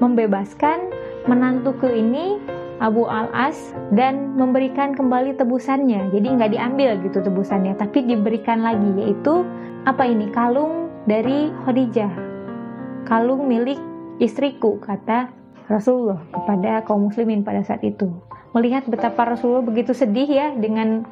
membebaskan 0.00 0.90
menantuku 1.28 1.86
ini 1.92 2.40
Abu 2.80 3.04
Al-As 3.04 3.76
dan 3.92 4.34
memberikan 4.34 4.96
kembali 4.96 5.36
tebusannya. 5.36 6.08
Jadi 6.10 6.26
nggak 6.26 6.52
diambil 6.56 6.96
gitu 7.04 7.20
tebusannya, 7.20 7.76
tapi 7.76 8.08
diberikan 8.08 8.64
lagi 8.64 8.88
yaitu 8.96 9.44
apa 9.84 10.08
ini 10.08 10.32
kalung 10.32 10.88
dari 11.04 11.52
Khadijah. 11.66 12.10
Kalung 13.04 13.46
milik 13.46 13.78
istriku 14.18 14.80
kata 14.80 15.30
Rasulullah 15.68 16.24
kepada 16.32 16.82
kaum 16.88 17.12
muslimin 17.12 17.44
pada 17.44 17.60
saat 17.60 17.84
itu. 17.84 18.08
Melihat 18.56 18.88
betapa 18.88 19.36
Rasulullah 19.36 19.64
begitu 19.64 19.92
sedih 19.92 20.28
ya 20.28 20.48
dengan 20.56 21.04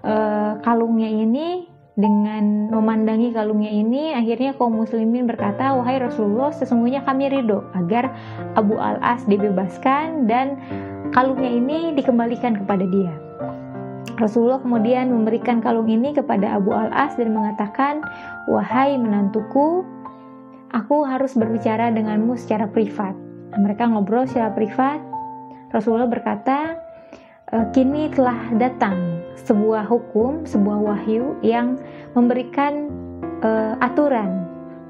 uh, 0.00 0.56
kalungnya 0.64 1.12
ini 1.12 1.68
dengan 1.98 2.70
memandangi 2.70 3.34
kalungnya 3.34 3.74
ini 3.74 4.14
akhirnya 4.14 4.54
kaum 4.54 4.78
muslimin 4.78 5.26
berkata 5.26 5.74
wahai 5.74 5.98
Rasulullah 5.98 6.54
sesungguhnya 6.54 7.02
kami 7.02 7.26
ridho 7.26 7.66
agar 7.74 8.14
Abu 8.54 8.78
Al-As 8.78 9.26
dibebaskan 9.26 10.30
dan 10.30 10.54
kalungnya 11.10 11.50
ini 11.50 11.98
dikembalikan 11.98 12.54
kepada 12.62 12.86
dia. 12.86 13.10
Rasulullah 14.14 14.62
kemudian 14.62 15.10
memberikan 15.10 15.58
kalung 15.58 15.90
ini 15.90 16.14
kepada 16.14 16.54
Abu 16.54 16.70
Al-As 16.70 17.18
dan 17.18 17.34
mengatakan 17.34 18.02
wahai 18.46 18.94
menantuku 18.94 19.82
aku 20.70 21.02
harus 21.02 21.34
berbicara 21.34 21.90
denganmu 21.90 22.38
secara 22.38 22.70
privat. 22.70 23.18
Mereka 23.58 23.90
ngobrol 23.90 24.22
secara 24.30 24.54
privat. 24.54 25.02
Rasulullah 25.74 26.06
berkata 26.06 26.78
kini 27.72 28.12
telah 28.12 28.36
datang 28.60 29.24
sebuah 29.48 29.88
hukum, 29.88 30.44
sebuah 30.44 30.78
wahyu 30.84 31.38
yang 31.40 31.80
memberikan 32.12 32.92
uh, 33.40 33.78
aturan 33.80 34.44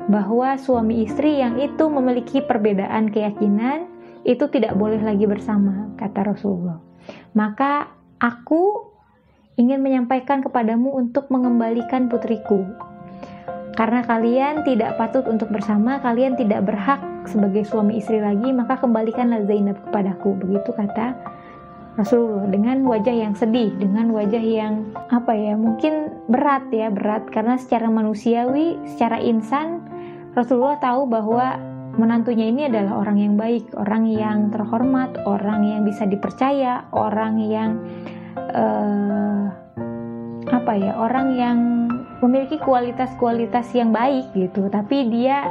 bahwa 0.09 0.57
suami 0.57 1.05
istri 1.05 1.39
yang 1.39 1.61
itu 1.61 1.87
memiliki 1.87 2.41
perbedaan 2.41 3.13
keyakinan 3.13 3.87
itu 4.25 4.49
tidak 4.51 4.75
boleh 4.75 4.99
lagi 4.99 5.29
bersama, 5.29 5.93
kata 6.01 6.35
Rasulullah. 6.35 6.81
Maka 7.37 7.93
aku 8.19 8.89
ingin 9.61 9.85
menyampaikan 9.85 10.43
kepadamu 10.43 10.97
untuk 10.97 11.29
mengembalikan 11.31 12.11
putriku. 12.11 12.67
Karena 13.79 14.03
kalian 14.03 14.67
tidak 14.67 14.99
patut 14.99 15.23
untuk 15.31 15.55
bersama, 15.55 16.03
kalian 16.03 16.35
tidak 16.35 16.67
berhak 16.67 16.99
sebagai 17.31 17.63
suami 17.63 18.03
istri 18.03 18.19
lagi, 18.19 18.51
maka 18.51 18.75
kembalikanlah 18.75 19.47
Zainab 19.47 19.79
kepadaku. 19.87 20.35
Begitu 20.35 20.75
kata 20.75 21.15
Rasulullah 21.99 22.47
dengan 22.47 22.87
wajah 22.87 23.11
yang 23.11 23.35
sedih, 23.35 23.75
dengan 23.75 24.15
wajah 24.15 24.39
yang 24.39 24.95
apa 25.11 25.35
ya, 25.35 25.59
mungkin 25.59 26.15
berat 26.31 26.71
ya, 26.71 26.95
berat. 26.95 27.27
Karena 27.35 27.59
secara 27.59 27.91
manusiawi, 27.91 28.79
secara 28.95 29.19
insan 29.19 29.83
Rasulullah 30.39 30.79
tahu 30.79 31.11
bahwa 31.11 31.59
menantunya 31.99 32.55
ini 32.55 32.71
adalah 32.71 33.03
orang 33.03 33.19
yang 33.19 33.35
baik, 33.35 33.75
orang 33.75 34.07
yang 34.07 34.55
terhormat, 34.55 35.11
orang 35.27 35.67
yang 35.67 35.83
bisa 35.83 36.07
dipercaya, 36.07 36.87
orang 36.95 37.43
yang 37.43 37.83
uh, 38.55 39.51
apa 40.55 40.73
ya, 40.79 40.95
orang 40.95 41.35
yang 41.35 41.59
memiliki 42.23 42.63
kualitas-kualitas 42.63 43.75
yang 43.75 43.91
baik 43.91 44.31
gitu, 44.39 44.71
tapi 44.71 45.11
dia 45.11 45.51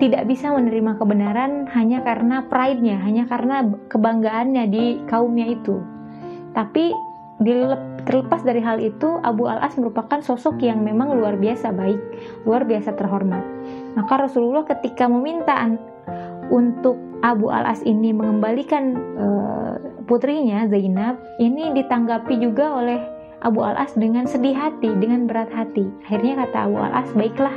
tidak 0.00 0.24
bisa 0.24 0.50
menerima 0.56 0.96
kebenaran 0.96 1.68
hanya 1.76 2.00
karena 2.00 2.48
pride-nya, 2.48 2.98
hanya 3.04 3.28
karena 3.28 3.68
kebanggaannya 3.92 4.64
di 4.72 4.84
kaumnya 5.04 5.44
itu. 5.52 5.76
Tapi 6.56 6.90
terlepas 8.04 8.40
dari 8.44 8.64
hal 8.64 8.80
itu, 8.80 9.20
Abu 9.20 9.44
Al-As 9.44 9.76
merupakan 9.76 10.24
sosok 10.24 10.60
yang 10.64 10.80
memang 10.80 11.12
luar 11.12 11.36
biasa 11.36 11.72
baik, 11.72 12.00
luar 12.48 12.64
biasa 12.64 12.96
terhormat. 12.96 13.44
Maka 13.96 14.28
Rasulullah 14.28 14.64
ketika 14.64 15.04
meminta 15.04 15.56
untuk 16.48 16.96
Abu 17.20 17.52
Al-As 17.52 17.84
ini 17.84 18.16
mengembalikan 18.16 18.96
uh, 19.20 19.72
putrinya 20.08 20.64
Zainab, 20.68 21.20
ini 21.36 21.76
ditanggapi 21.76 22.40
juga 22.40 22.72
oleh 22.80 23.19
Abu 23.40 23.64
Al-As 23.64 23.96
dengan 23.96 24.28
sedih 24.28 24.52
hati, 24.52 24.92
dengan 25.00 25.24
berat 25.24 25.48
hati. 25.48 25.88
Akhirnya 26.04 26.44
kata 26.44 26.68
Abu 26.68 26.76
Al-As, 26.76 27.08
"Baiklah, 27.16 27.56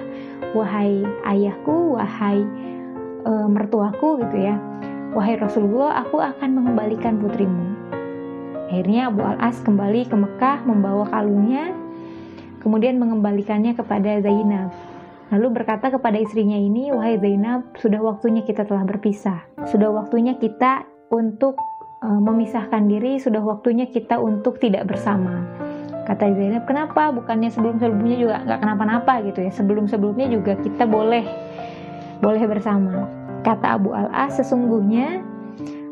wahai 0.56 1.04
ayahku, 1.28 2.00
wahai 2.00 2.40
e, 3.24 3.32
mertuaku 3.52 4.24
gitu 4.24 4.38
ya. 4.48 4.56
Wahai 5.12 5.36
Rasulullah, 5.38 6.02
aku 6.02 6.24
akan 6.24 6.50
mengembalikan 6.56 7.20
putrimu. 7.22 7.75
Akhirnya 8.72 9.12
Abu 9.12 9.22
Al-As 9.22 9.62
kembali 9.62 10.10
ke 10.10 10.16
Mekah 10.18 10.66
membawa 10.66 11.06
kalungnya, 11.12 11.75
kemudian 12.63 12.98
mengembalikannya 12.98 13.78
kepada 13.78 14.24
Zainab. 14.24 14.74
Lalu 15.36 15.48
berkata 15.62 15.90
kepada 15.92 16.18
istrinya 16.18 16.58
ini, 16.58 16.96
"Wahai 16.96 17.20
Zainab, 17.20 17.75
sudah 17.78 18.02
waktunya 18.02 18.42
kita 18.46 18.66
telah 18.66 18.86
berpisah. 18.86 19.46
Sudah 19.68 19.92
waktunya 19.92 20.38
kita 20.38 20.88
untuk 21.12 21.60
e, 22.02 22.08
memisahkan 22.08 22.88
diri, 22.88 23.20
sudah 23.20 23.44
waktunya 23.44 23.90
kita 23.92 24.18
untuk 24.18 24.58
tidak 24.63 24.90
bersama." 24.90 25.44
Kata 26.04 26.28
Zainab, 26.36 26.68
kenapa? 26.68 27.16
Bukannya 27.16 27.48
sebelum-sebelumnya 27.48 28.18
juga 28.20 28.36
nggak 28.44 28.60
kenapa-napa 28.60 29.14
gitu 29.24 29.40
ya. 29.44 29.52
Sebelum-sebelumnya 29.56 30.28
juga 30.28 30.60
kita 30.60 30.84
boleh 30.84 31.24
boleh 32.20 32.44
bersama. 32.48 33.08
Kata 33.44 33.76
Abu 33.76 33.92
Al-As, 33.92 34.40
sesungguhnya 34.40 35.20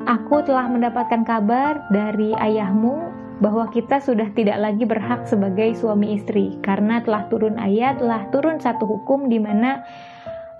aku 0.08 0.44
telah 0.48 0.72
mendapatkan 0.72 1.28
kabar 1.28 1.84
dari 1.92 2.32
ayahmu 2.36 3.12
bahwa 3.42 3.68
kita 3.74 3.98
sudah 4.00 4.30
tidak 4.38 4.62
lagi 4.62 4.86
berhak 4.86 5.26
sebagai 5.26 5.74
suami 5.74 6.16
istri 6.16 6.62
karena 6.62 7.02
telah 7.02 7.26
turun 7.28 7.58
ayat, 7.58 7.98
telah 8.00 8.30
turun 8.30 8.62
satu 8.62 8.86
hukum 8.86 9.28
di 9.28 9.42
mana 9.42 9.82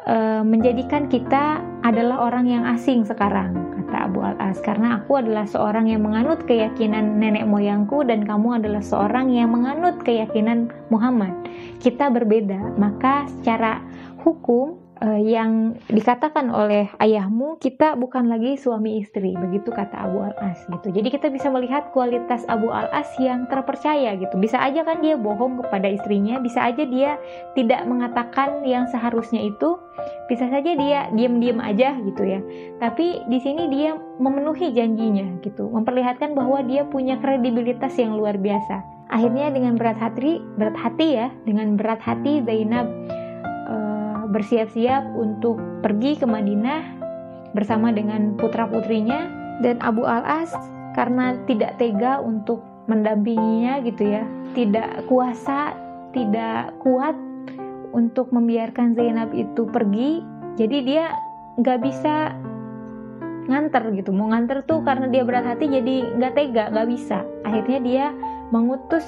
e, 0.04 0.42
menjadikan 0.42 1.06
kita 1.06 1.62
adalah 1.86 2.26
orang 2.26 2.50
yang 2.50 2.64
asing 2.66 3.06
sekarang 3.06 3.71
kata 3.92 4.08
Abu 4.08 4.24
Al-As. 4.24 4.64
Karena 4.64 5.04
aku 5.04 5.20
adalah 5.20 5.44
seorang 5.44 5.92
yang 5.92 6.08
menganut 6.08 6.48
keyakinan 6.48 7.20
nenek 7.20 7.44
moyangku 7.44 8.08
dan 8.08 8.24
kamu 8.24 8.64
adalah 8.64 8.80
seorang 8.80 9.28
yang 9.36 9.52
menganut 9.52 10.00
keyakinan 10.08 10.72
Muhammad. 10.88 11.36
Kita 11.84 12.08
berbeda 12.08 12.80
maka 12.80 13.28
secara 13.28 13.84
hukum 14.24 14.81
uh, 15.02 15.20
yang 15.20 15.76
dikatakan 15.90 16.54
oleh 16.54 16.88
ayahmu 17.02 17.58
kita 17.58 17.98
bukan 17.98 18.30
lagi 18.30 18.56
suami 18.56 19.02
istri 19.02 19.34
begitu 19.34 19.74
kata 19.74 20.08
Abu 20.08 20.22
Al 20.22 20.38
As 20.40 20.62
gitu. 20.70 20.94
Jadi 20.94 21.10
kita 21.10 21.28
bisa 21.34 21.50
melihat 21.50 21.90
kualitas 21.92 22.46
Abu 22.48 22.70
Al 22.70 22.88
As 22.94 23.10
yang 23.18 23.50
terpercaya 23.50 24.16
gitu. 24.16 24.38
Bisa 24.38 24.62
aja 24.62 24.86
kan 24.86 25.02
dia 25.02 25.18
bohong 25.18 25.60
kepada 25.66 25.90
istrinya 25.90 26.38
bisa 26.40 26.62
aja 26.62 26.86
dia 26.86 27.18
tidak 27.58 27.84
mengatakan 27.90 28.62
yang 28.64 28.86
seharusnya 28.88 29.42
itu 29.42 29.76
bisa 30.30 30.48
saja 30.48 30.72
dia 30.78 31.10
diam-diam 31.12 31.60
aja 31.60 31.98
gitu 32.06 32.24
ya. 32.24 32.40
Tapi 32.78 33.26
di 33.28 33.40
sini 33.42 33.68
dia 33.68 33.98
memenuhi 34.22 34.72
janjinya 34.72 35.42
gitu. 35.42 35.68
Memperlihatkan 35.68 36.38
bahwa 36.38 36.62
dia 36.64 36.86
punya 36.88 37.18
kredibilitas 37.20 37.98
yang 37.98 38.16
luar 38.16 38.38
biasa. 38.38 38.86
Akhirnya 39.12 39.52
dengan 39.52 39.76
berat 39.76 40.00
hati 40.00 40.40
berat 40.56 40.78
hati 40.80 41.20
ya 41.20 41.28
dengan 41.44 41.76
berat 41.76 42.00
hati 42.00 42.40
Zainab 42.48 42.88
bersiap-siap 44.32 45.04
untuk 45.14 45.60
pergi 45.84 46.18
ke 46.18 46.26
Madinah 46.26 46.82
bersama 47.52 47.92
dengan 47.92 48.40
putra-putrinya 48.40 49.28
dan 49.60 49.78
Abu 49.84 50.08
Al-As 50.08 50.56
karena 50.96 51.36
tidak 51.46 51.78
tega 51.78 52.24
untuk 52.24 52.64
mendampinginya 52.88 53.84
gitu 53.84 54.08
ya. 54.08 54.24
Tidak 54.52 55.08
kuasa 55.08 55.76
tidak 56.12 56.76
kuat 56.84 57.16
untuk 57.92 58.32
membiarkan 58.32 58.96
Zainab 58.96 59.32
itu 59.32 59.68
pergi. 59.68 60.24
Jadi 60.60 60.78
dia 60.84 61.16
nggak 61.60 61.80
bisa 61.84 62.36
nganter 63.48 63.84
gitu. 63.96 64.12
Mau 64.12 64.32
nganter 64.32 64.64
tuh 64.68 64.84
karena 64.84 65.08
dia 65.08 65.24
berat 65.24 65.48
hati 65.48 65.68
jadi 65.68 66.20
nggak 66.20 66.34
tega 66.36 66.64
nggak 66.72 66.88
bisa. 66.92 67.24
Akhirnya 67.48 67.80
dia 67.84 68.06
mengutus 68.52 69.04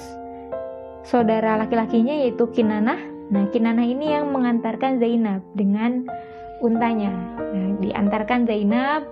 saudara 1.03 1.59
laki-lakinya 1.59 2.15
yaitu 2.23 2.47
Kinanah 2.55 3.12
Nah, 3.33 3.49
Kinana 3.49 3.81
ini 3.81 4.13
yang 4.13 4.29
mengantarkan 4.29 5.01
Zainab 5.01 5.41
dengan 5.57 6.05
untanya. 6.61 7.09
Nah, 7.41 7.81
diantarkan 7.81 8.45
Zainab 8.45 9.09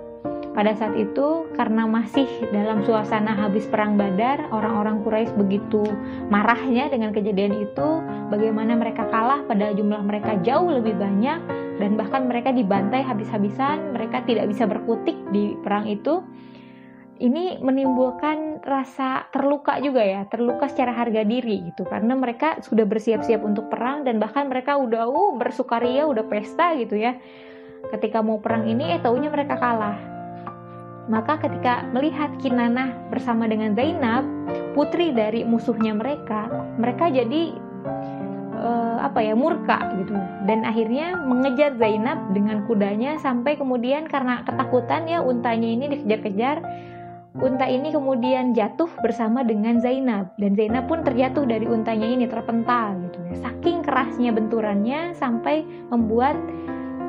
pada 0.54 0.78
saat 0.78 0.94
itu 0.94 1.50
karena 1.58 1.90
masih 1.90 2.28
dalam 2.54 2.86
suasana 2.86 3.34
habis 3.34 3.66
perang 3.66 3.98
Badar, 3.98 4.46
orang-orang 4.54 5.01
Quraisy 5.01 5.34
begitu 5.40 5.82
marahnya 6.30 6.92
dengan 6.92 7.16
kejadian 7.16 7.66
itu, 7.66 7.90
bagaimana 8.30 8.78
mereka 8.78 9.10
kalah 9.10 9.42
pada 9.48 9.74
jumlah 9.74 10.06
mereka 10.06 10.38
jauh 10.46 10.70
lebih 10.70 11.00
banyak 11.01 11.40
dan 11.82 11.98
bahkan 11.98 12.30
mereka 12.30 12.54
dibantai 12.54 13.01
habis-habisan, 13.01 13.96
mereka 13.96 14.22
tidak 14.28 14.51
bisa 14.51 14.70
berkutik 14.70 15.18
di 15.34 15.58
perang 15.66 15.88
itu 15.90 16.22
ini 17.22 17.62
menimbulkan 17.62 18.66
rasa 18.66 19.30
terluka 19.30 19.78
juga 19.78 20.01
ya, 20.01 20.25
terluka 20.25 20.66
secara 20.66 20.90
harga 20.90 21.22
diri 21.22 21.70
gitu 21.70 21.86
karena 21.86 22.18
mereka 22.18 22.58
sudah 22.66 22.84
bersiap-siap 22.90 23.46
untuk 23.46 23.70
perang 23.70 24.01
dan 24.01 24.18
bahkan 24.18 24.50
mereka 24.50 24.82
udah 24.82 25.06
uh 25.06 25.38
bersukaria, 25.38 26.10
udah 26.10 26.25
pesta 26.25 26.74
gitu 26.82 26.98
ya. 26.98 27.13
Ketika 27.94 28.25
mau 28.25 28.42
perang 28.42 28.66
ini 28.66 28.98
eh 28.98 29.00
taunya 29.01 29.30
mereka 29.30 29.62
kalah. 29.62 29.98
Maka 31.10 31.38
ketika 31.42 31.86
melihat 31.94 32.34
Kinanah 32.42 33.10
bersama 33.13 33.46
dengan 33.50 33.74
Zainab, 33.74 34.25
putri 34.74 35.13
dari 35.13 35.46
musuhnya 35.46 35.98
mereka, 35.98 36.48
mereka 36.78 37.10
jadi 37.10 37.54
uh, 38.62 38.98
apa 39.01 39.20
ya 39.25 39.34
murka 39.34 39.92
gitu 39.98 40.13
dan 40.46 40.62
akhirnya 40.63 41.18
mengejar 41.18 41.75
Zainab 41.82 42.32
dengan 42.32 42.63
kudanya 42.70 43.18
sampai 43.18 43.58
kemudian 43.58 44.06
karena 44.06 44.46
ketakutan 44.46 45.10
ya 45.10 45.20
untanya 45.25 45.68
ini 45.68 45.86
dikejar-kejar 45.98 46.62
Unta 47.32 47.64
ini 47.64 47.96
kemudian 47.96 48.52
jatuh 48.52 48.92
bersama 49.00 49.40
dengan 49.48 49.80
Zainab 49.80 50.36
dan 50.36 50.52
Zainab 50.52 50.92
pun 50.92 51.00
terjatuh 51.00 51.48
dari 51.48 51.64
untanya 51.64 52.04
ini 52.04 52.28
terpental 52.28 53.00
gitu 53.08 53.24
ya. 53.24 53.36
Saking 53.48 53.88
kerasnya 53.88 54.36
benturannya 54.36 55.16
sampai 55.16 55.64
membuat 55.88 56.36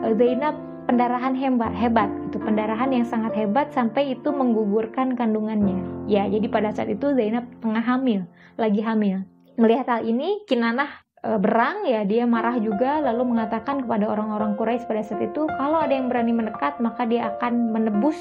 e, 0.07 0.14
Zainab 0.14 0.55
pendarahan 0.87 1.35
hebat 1.35 1.75
hebat 1.75 2.07
itu 2.31 2.38
pendarahan 2.38 2.95
yang 2.95 3.02
sangat 3.02 3.35
hebat 3.35 3.75
sampai 3.75 4.14
itu 4.14 4.31
menggugurkan 4.31 5.19
kandungannya. 5.19 6.07
Ya, 6.07 6.31
jadi 6.31 6.47
pada 6.47 6.71
saat 6.71 6.95
itu 6.95 7.11
Zainab 7.19 7.43
tengah 7.59 7.83
hamil, 7.83 8.23
lagi 8.55 8.79
hamil. 8.79 9.26
Melihat 9.59 9.91
hal 9.91 10.07
ini, 10.07 10.47
Kinanah 10.47 11.02
e, 11.19 11.35
berang 11.35 11.83
ya 11.83 12.07
dia 12.07 12.31
marah 12.31 12.62
juga 12.62 13.02
lalu 13.02 13.35
mengatakan 13.35 13.83
kepada 13.83 14.07
orang-orang 14.07 14.55
Quraisy 14.55 14.87
pada 14.87 15.02
saat 15.02 15.23
itu 15.23 15.50
kalau 15.59 15.83
ada 15.83 15.91
yang 15.91 16.07
berani 16.07 16.31
mendekat 16.31 16.79
maka 16.79 17.11
dia 17.11 17.35
akan 17.35 17.75
menebus 17.75 18.19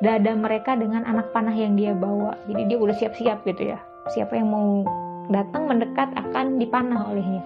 dada 0.00 0.32
mereka 0.32 0.76
dengan 0.76 1.04
anak 1.04 1.32
panah 1.32 1.52
yang 1.52 1.76
dia 1.76 1.92
bawa. 1.92 2.36
Jadi 2.48 2.72
dia 2.72 2.78
udah 2.80 2.96
siap-siap 2.96 3.44
gitu 3.44 3.76
ya. 3.76 3.78
Siapa 4.12 4.36
yang 4.36 4.48
mau 4.48 4.84
datang 5.28 5.68
mendekat 5.68 6.10
akan 6.16 6.58
dipanah 6.58 7.12
olehnya. 7.12 7.44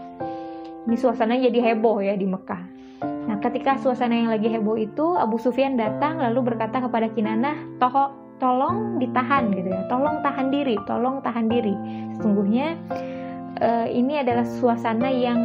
Ini 0.86 0.96
suasananya 0.96 1.50
jadi 1.50 1.74
heboh 1.74 2.00
ya 2.00 2.14
di 2.14 2.24
Mekah. 2.24 2.62
Nah 3.04 3.36
ketika 3.40 3.76
suasana 3.80 4.14
yang 4.14 4.30
lagi 4.30 4.48
heboh 4.48 4.78
itu 4.78 5.16
Abu 5.18 5.36
Sufyan 5.36 5.76
datang 5.76 6.20
lalu 6.22 6.54
berkata 6.54 6.80
kepada 6.80 7.10
Kinanah 7.12 7.56
toh 7.82 8.14
tolong 8.38 9.02
ditahan 9.02 9.50
gitu 9.52 9.68
ya. 9.68 9.82
Tolong 9.90 10.22
tahan 10.22 10.48
diri 10.48 10.76
tolong 10.86 11.20
tahan 11.20 11.46
diri. 11.50 11.74
Sesungguhnya 12.16 12.78
uh, 13.60 13.86
ini 13.90 14.22
adalah 14.22 14.46
suasana 14.46 15.10
yang 15.10 15.40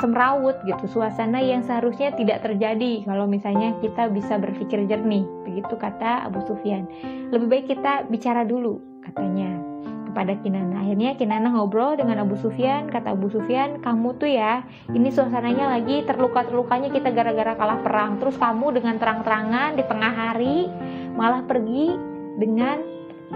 semrawut 0.00 0.56
gitu, 0.64 0.88
suasana 0.88 1.44
yang 1.44 1.60
seharusnya 1.60 2.16
tidak 2.16 2.40
terjadi 2.40 3.04
kalau 3.04 3.28
misalnya 3.28 3.76
kita 3.84 4.08
bisa 4.08 4.40
berpikir 4.40 4.88
jernih, 4.88 5.28
begitu 5.60 5.76
kata 5.76 6.24
Abu 6.24 6.40
Sufyan. 6.48 6.88
Lebih 7.28 7.46
baik 7.52 7.66
kita 7.76 8.08
bicara 8.08 8.48
dulu, 8.48 8.80
katanya 9.04 9.60
kepada 10.08 10.32
Kinana. 10.40 10.82
Akhirnya 10.82 11.14
Kinana 11.20 11.52
ngobrol 11.52 12.00
dengan 12.00 12.24
Abu 12.24 12.34
Sufyan, 12.40 12.88
kata 12.88 13.12
Abu 13.12 13.28
Sufyan, 13.28 13.78
kamu 13.84 14.16
tuh 14.16 14.32
ya, 14.32 14.64
ini 14.90 15.12
suasananya 15.12 15.76
lagi 15.76 16.02
terluka-terlukanya 16.08 16.88
kita 16.90 17.12
gara-gara 17.12 17.54
kalah 17.54 17.78
perang. 17.84 18.16
Terus 18.18 18.40
kamu 18.40 18.72
dengan 18.80 18.96
terang-terangan 18.96 19.76
di 19.76 19.84
tengah 19.84 20.12
hari 20.16 20.66
malah 21.14 21.44
pergi 21.44 21.94
dengan 22.40 22.80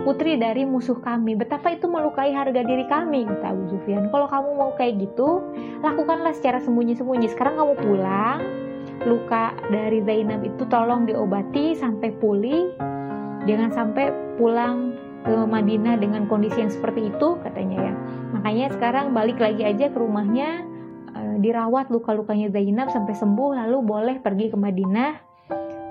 putri 0.03 0.35
dari 0.35 0.67
musuh 0.67 0.99
kami. 0.99 1.39
Betapa 1.39 1.71
itu 1.71 1.87
melukai 1.87 2.35
harga 2.35 2.67
diri 2.67 2.89
kami, 2.91 3.23
kata 3.23 3.55
Abu 3.55 3.71
Sufyan. 3.71 4.11
Kalau 4.11 4.27
kamu 4.27 4.49
mau 4.59 4.75
kayak 4.75 4.99
gitu, 4.99 5.45
lakukanlah 5.85 6.35
secara 6.35 6.59
sembunyi-sembunyi. 6.59 7.31
Sekarang 7.31 7.55
kamu 7.55 7.75
pulang, 7.79 8.64
luka 9.03 9.51
dari 9.69 9.99
Zainab 10.07 10.47
itu 10.47 10.63
tolong 10.71 11.11
diobati 11.11 11.75
sampai 11.75 12.15
pulih. 12.23 12.71
Jangan 13.45 13.75
sampai 13.75 14.15
pulang 14.39 14.95
ke 15.27 15.35
Madinah 15.35 15.99
dengan 15.99 16.31
kondisi 16.31 16.63
yang 16.63 16.73
seperti 16.73 17.11
itu, 17.11 17.37
katanya 17.43 17.91
ya. 17.91 17.95
Makanya 18.39 18.67
sekarang 18.73 19.11
balik 19.13 19.43
lagi 19.43 19.67
aja 19.67 19.91
ke 19.91 19.99
rumahnya, 19.99 20.65
eh, 21.13 21.37
dirawat 21.43 21.91
luka-lukanya 21.91 22.49
Zainab 22.55 22.89
sampai 22.95 23.13
sembuh, 23.13 23.59
lalu 23.59 23.79
boleh 23.85 24.17
pergi 24.23 24.53
ke 24.53 24.57
Madinah 24.57 25.35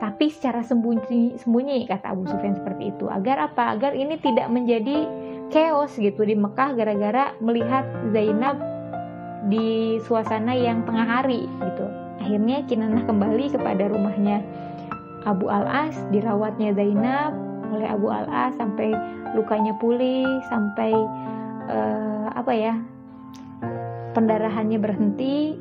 tapi 0.03 0.27
secara 0.27 0.59
sembunyi 0.59 1.39
sembunyi 1.39 1.87
kata 1.87 2.11
Abu 2.11 2.27
Sufyan 2.27 2.59
seperti 2.59 2.91
itu 2.91 3.07
agar 3.07 3.39
apa 3.39 3.71
agar 3.71 3.95
ini 3.95 4.19
tidak 4.19 4.51
menjadi 4.51 5.07
chaos 5.47 5.95
gitu 5.95 6.27
di 6.27 6.35
Mekah 6.35 6.75
gara-gara 6.75 7.31
melihat 7.39 7.87
Zainab 8.11 8.59
di 9.47 9.95
suasana 10.03 10.51
yang 10.59 10.83
tengah 10.83 11.07
hari 11.07 11.47
gitu 11.47 11.87
akhirnya 12.23 12.63
Kinanah 12.63 13.03
kembali 13.03 13.51
kepada 13.51 13.91
rumahnya. 13.91 14.39
Abu 15.27 15.51
Al-As 15.51 15.99
dirawatnya 16.15 16.71
Zainab 16.71 17.35
oleh 17.75 17.87
Abu 17.87 18.07
Al-As 18.07 18.55
sampai 18.55 18.95
lukanya 19.35 19.75
pulih 19.75 20.23
sampai 20.47 20.95
uh, 21.67 22.31
apa 22.31 22.53
ya 22.55 22.73
pendarahannya 24.15 24.79
berhenti. 24.79 25.59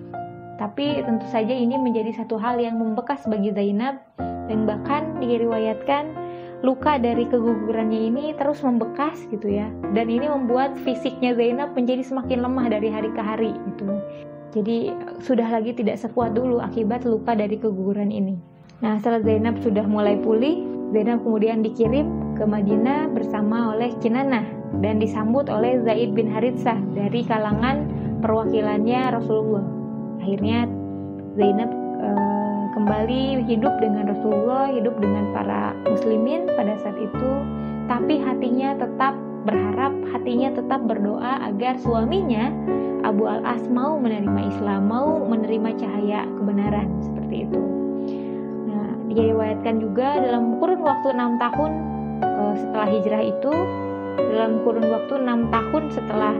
Tapi 0.62 1.02
tentu 1.02 1.26
saja 1.26 1.50
ini 1.50 1.74
menjadi 1.74 2.22
satu 2.22 2.38
hal 2.38 2.62
yang 2.62 2.78
membekas 2.78 3.26
bagi 3.26 3.50
Zainab 3.50 3.98
dan 4.46 4.62
bahkan 4.62 5.18
diriwayatkan 5.18 6.14
luka 6.62 7.02
dari 7.02 7.26
kegugurannya 7.26 8.14
ini 8.14 8.24
terus 8.38 8.62
membekas 8.62 9.18
gitu 9.34 9.50
ya. 9.50 9.66
Dan 9.90 10.06
ini 10.06 10.30
membuat 10.30 10.78
fisiknya 10.86 11.34
Zainab 11.34 11.74
menjadi 11.74 12.06
semakin 12.06 12.46
lemah 12.46 12.66
dari 12.70 12.86
hari 12.94 13.10
ke 13.10 13.22
hari 13.22 13.50
gitu 13.74 13.98
jadi 14.52 14.92
sudah 15.24 15.48
lagi 15.48 15.72
tidak 15.72 15.96
sekuat 15.96 16.36
dulu 16.36 16.60
akibat 16.60 17.08
luka 17.08 17.32
dari 17.32 17.56
keguguran 17.56 18.12
ini. 18.12 18.36
Nah 18.84 19.00
setelah 19.00 19.24
Zainab 19.24 19.56
sudah 19.64 19.84
mulai 19.88 20.20
pulih 20.20 20.60
Zainab 20.92 21.24
kemudian 21.24 21.64
dikirim 21.64 22.36
ke 22.36 22.44
Madinah 22.44 23.08
bersama 23.16 23.72
oleh 23.72 23.96
Kinanah 24.04 24.44
dan 24.84 25.00
disambut 25.00 25.48
oleh 25.48 25.80
Zaid 25.88 26.12
bin 26.12 26.28
Haritsah 26.28 26.76
dari 26.92 27.24
kalangan 27.24 27.88
perwakilannya 28.20 29.16
Rasulullah. 29.16 29.64
Akhirnya 30.20 30.68
Zainab 31.40 31.72
kembali 32.72 33.44
hidup 33.48 33.78
dengan 33.80 34.12
Rasulullah, 34.12 34.72
hidup 34.72 34.96
dengan 35.00 35.32
para 35.32 35.76
muslimin 35.88 36.48
pada 36.56 36.76
saat 36.80 36.96
itu, 36.96 37.30
tapi 37.88 38.16
hatinya 38.20 38.76
tetap 38.76 39.14
berharap, 39.44 39.92
hatinya 40.12 40.50
tetap 40.56 40.80
berdoa 40.88 41.46
agar 41.52 41.76
suaminya 41.78 42.48
Abu 43.02 43.26
Al-As 43.26 43.66
mau 43.66 43.98
menerima 43.98 44.40
Islam, 44.48 44.86
mau 44.86 45.22
menerima 45.26 45.74
cahaya 45.78 46.26
kebenaran 46.38 46.88
seperti 47.02 47.50
itu. 47.50 47.62
Nah, 48.70 48.88
diriwayatkan 49.10 49.82
juga 49.82 50.22
dalam 50.22 50.62
kurun 50.62 50.82
waktu 50.86 51.08
enam 51.14 51.36
tahun 51.42 51.70
uh, 52.22 52.54
setelah 52.54 52.88
hijrah 52.88 53.22
itu, 53.26 53.52
dalam 54.18 54.62
kurun 54.62 54.86
waktu 54.86 55.14
enam 55.18 55.50
tahun 55.50 55.82
setelah 55.90 56.34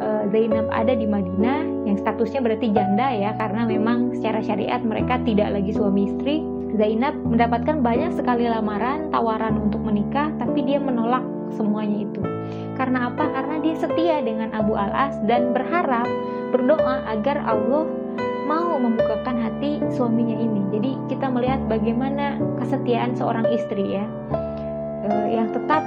uh, 0.00 0.24
Zainab 0.30 0.66
ada 0.70 0.92
di 0.94 1.06
Madinah 1.08 1.88
yang 1.88 1.96
statusnya 1.98 2.40
berarti 2.42 2.70
janda 2.72 3.12
ya 3.12 3.30
karena 3.38 3.66
memang 3.66 4.14
secara 4.16 4.40
syariat 4.42 4.80
mereka 4.82 5.20
tidak 5.24 5.54
lagi 5.54 5.72
suami 5.72 6.12
istri 6.12 6.42
Zainab 6.76 7.16
mendapatkan 7.24 7.80
banyak 7.80 8.12
sekali 8.18 8.44
lamaran 8.44 9.08
tawaran 9.14 9.56
untuk 9.56 9.80
menikah 9.80 10.28
tapi 10.36 10.66
dia 10.66 10.76
menolak 10.82 11.24
semuanya 11.54 12.06
itu 12.06 12.20
karena 12.76 13.10
apa? 13.12 13.24
karena 13.32 13.56
dia 13.62 13.74
setia 13.78 14.16
dengan 14.22 14.50
Abu 14.52 14.74
Al-As 14.74 15.16
dan 15.24 15.54
berharap 15.54 16.06
berdoa 16.50 17.06
agar 17.10 17.42
Allah 17.46 17.86
mau 18.46 18.78
membukakan 18.78 19.42
hati 19.42 19.82
suaminya 19.94 20.38
ini 20.38 20.62
jadi 20.70 20.90
kita 21.10 21.26
melihat 21.30 21.60
bagaimana 21.66 22.38
kesetiaan 22.62 23.14
seorang 23.18 23.46
istri 23.50 23.98
ya 23.98 24.06
uh, 25.06 25.26
yang 25.30 25.50
tetap 25.50 25.82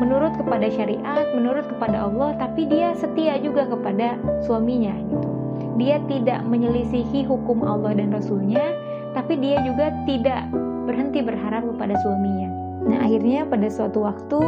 menurut 0.00 0.32
kepada 0.40 0.64
syariat, 0.72 1.28
menurut 1.36 1.68
kepada 1.68 2.08
Allah, 2.08 2.32
tapi 2.40 2.64
dia 2.64 2.96
setia 2.96 3.36
juga 3.36 3.68
kepada 3.68 4.16
suaminya 4.48 4.96
gitu. 4.96 5.28
Dia 5.76 6.00
tidak 6.08 6.40
menyelisihi 6.48 7.28
hukum 7.28 7.60
Allah 7.60 7.92
dan 7.92 8.16
Rasulnya, 8.16 8.72
tapi 9.12 9.36
dia 9.36 9.60
juga 9.60 9.92
tidak 10.08 10.48
berhenti 10.88 11.20
berharap 11.20 11.68
kepada 11.76 11.94
suaminya. 12.00 12.59
Nah 12.90 13.06
akhirnya 13.06 13.46
pada 13.46 13.70
suatu 13.70 14.02
waktu 14.02 14.40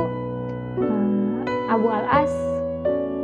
eh, 0.83 1.71
Abu 1.71 1.87
Al-As 1.87 2.35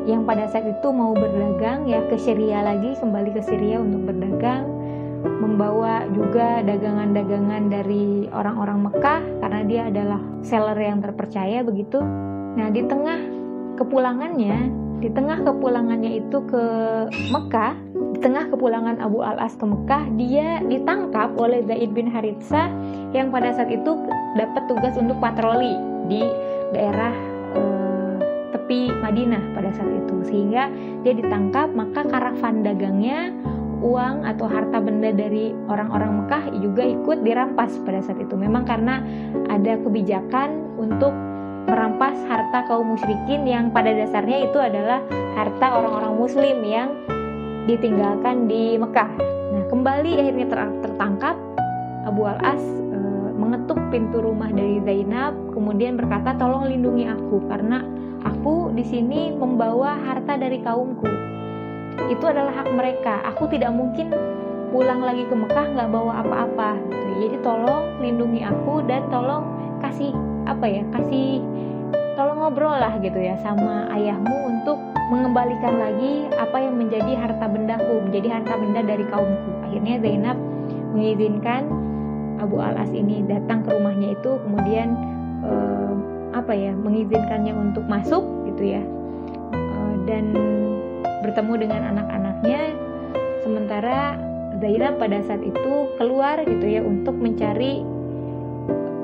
yang 0.09 0.24
pada 0.24 0.48
saat 0.48 0.64
itu 0.64 0.88
mau 0.88 1.12
berdagang 1.12 1.85
ya 1.85 2.00
ke 2.09 2.16
Syria 2.16 2.64
lagi 2.64 2.96
kembali 2.96 3.37
ke 3.37 3.42
Syria 3.44 3.83
untuk 3.83 4.09
berdagang 4.09 4.78
membawa 5.22 6.07
juga 6.14 6.62
dagangan-dagangan 6.62 7.68
dari 7.68 8.31
orang-orang 8.31 8.88
Mekah 8.88 9.20
karena 9.42 9.61
dia 9.66 9.83
adalah 9.90 10.20
seller 10.46 10.78
yang 10.78 11.02
terpercaya 11.02 11.66
begitu. 11.66 11.98
Nah, 12.54 12.70
di 12.70 12.87
tengah 12.87 13.18
kepulangannya, 13.78 14.70
di 15.02 15.09
tengah 15.11 15.42
kepulangannya 15.42 16.22
itu 16.22 16.38
ke 16.46 16.64
Mekah, 17.35 17.74
tengah 18.18 18.50
kepulangan 18.50 18.98
Abu 18.98 19.22
Al-As 19.22 19.54
ke 19.54 19.64
Mekah, 19.64 20.04
dia 20.18 20.62
ditangkap 20.66 21.35
oleh 21.38 21.62
Zaid 21.66 21.94
bin 21.94 22.11
Haritsah 22.11 22.70
yang 23.14 23.31
pada 23.33 23.54
saat 23.54 23.70
itu 23.70 23.96
dapat 24.37 24.62
tugas 24.68 24.94
untuk 24.98 25.16
patroli 25.22 25.74
di 26.11 26.22
daerah 26.74 27.14
eh, 27.57 28.14
tepi 28.54 28.92
Madinah 28.92 29.54
pada 29.54 29.70
saat 29.72 29.90
itu. 29.90 30.16
Sehingga 30.28 30.68
dia 31.07 31.14
ditangkap, 31.14 31.72
maka 31.72 32.04
karavan 32.04 32.66
dagangnya 32.66 33.33
uang 33.78 34.26
atau 34.26 34.50
harta 34.50 34.83
benda 34.83 35.14
dari 35.14 35.54
orang-orang 35.70 36.22
Mekah 36.24 36.50
juga 36.59 36.83
ikut 36.83 37.22
dirampas 37.22 37.78
pada 37.87 38.02
saat 38.02 38.18
itu. 38.18 38.35
Memang 38.35 38.66
karena 38.66 38.98
ada 39.46 39.78
kebijakan 39.78 40.78
untuk 40.78 41.14
merampas 41.68 42.16
harta 42.26 42.64
kaum 42.66 42.96
musyrikin 42.96 43.44
yang 43.44 43.68
pada 43.70 43.92
dasarnya 43.92 44.48
itu 44.48 44.59
adalah 44.59 45.04
harta 45.37 45.66
orang-orang 45.78 46.14
muslim 46.16 46.59
yang 46.64 46.88
ditinggalkan 47.68 48.48
di 48.48 48.81
Mekah. 48.81 49.11
Nah, 49.52 49.64
kembali 49.68 50.16
akhirnya 50.16 50.46
ter 50.48 50.61
tertangkap 50.88 51.37
Abu 52.09 52.24
Al-As 52.24 52.64
e, 52.64 52.98
mengetuk 53.37 53.76
pintu 53.92 54.24
rumah 54.24 54.48
dari 54.48 54.81
Zainab 54.83 55.37
kemudian 55.52 56.00
berkata, 56.00 56.33
"Tolong 56.40 56.66
lindungi 56.72 57.04
aku 57.04 57.44
karena 57.46 57.85
aku 58.24 58.72
di 58.72 58.83
sini 58.88 59.37
membawa 59.37 60.00
harta 60.00 60.40
dari 60.40 60.64
kaumku." 60.64 61.28
itu 62.07 62.24
adalah 62.24 62.54
hak 62.54 62.70
mereka 62.70 63.26
aku 63.26 63.50
tidak 63.50 63.74
mungkin 63.74 64.14
pulang 64.70 65.02
lagi 65.02 65.26
ke 65.26 65.35
Mekah 65.35 65.66
nggak 65.74 65.90
bawa 65.90 66.22
apa-apa 66.22 66.78
gitu. 66.78 67.12
jadi 67.26 67.37
tolong 67.42 67.98
lindungi 67.98 68.46
aku 68.46 68.87
dan 68.87 69.02
tolong 69.11 69.42
kasih 69.83 70.14
apa 70.46 70.64
ya 70.70 70.83
kasih 70.94 71.42
tolong 72.14 72.38
ngobrol 72.38 72.78
lah 72.78 72.94
gitu 73.02 73.18
ya 73.18 73.35
sama 73.42 73.90
ayahmu 73.90 74.37
untuk 74.54 74.78
mengembalikan 75.08 75.80
lagi 75.80 76.28
apa 76.36 76.56
yang 76.60 76.76
menjadi 76.76 77.12
harta 77.16 77.48
bendaku 77.48 78.04
menjadi 78.04 78.28
harta 78.40 78.54
benda 78.60 78.80
dari 78.84 79.04
kaumku 79.08 79.50
akhirnya 79.64 79.96
Zainab 80.04 80.36
mengizinkan 80.92 81.68
Abu 82.38 82.60
Al-As 82.62 82.92
ini 82.94 83.24
datang 83.26 83.66
ke 83.66 83.72
rumahnya 83.72 84.14
itu 84.14 84.30
kemudian 84.44 84.94
eh, 85.42 85.92
apa 86.36 86.52
ya 86.52 86.76
mengizinkannya 86.76 87.56
untuk 87.56 87.88
masuk 87.88 88.22
gitu 88.52 88.78
ya 88.78 88.82
eh, 89.56 89.94
dan 90.04 90.36
bertemu 91.24 91.52
dengan 91.66 91.82
anak-anaknya 91.96 92.76
sementara 93.42 94.20
Zainab 94.58 94.98
pada 94.98 95.22
saat 95.24 95.40
itu 95.40 95.72
keluar 95.96 96.42
gitu 96.44 96.66
ya 96.66 96.82
untuk 96.82 97.14
mencari 97.16 97.80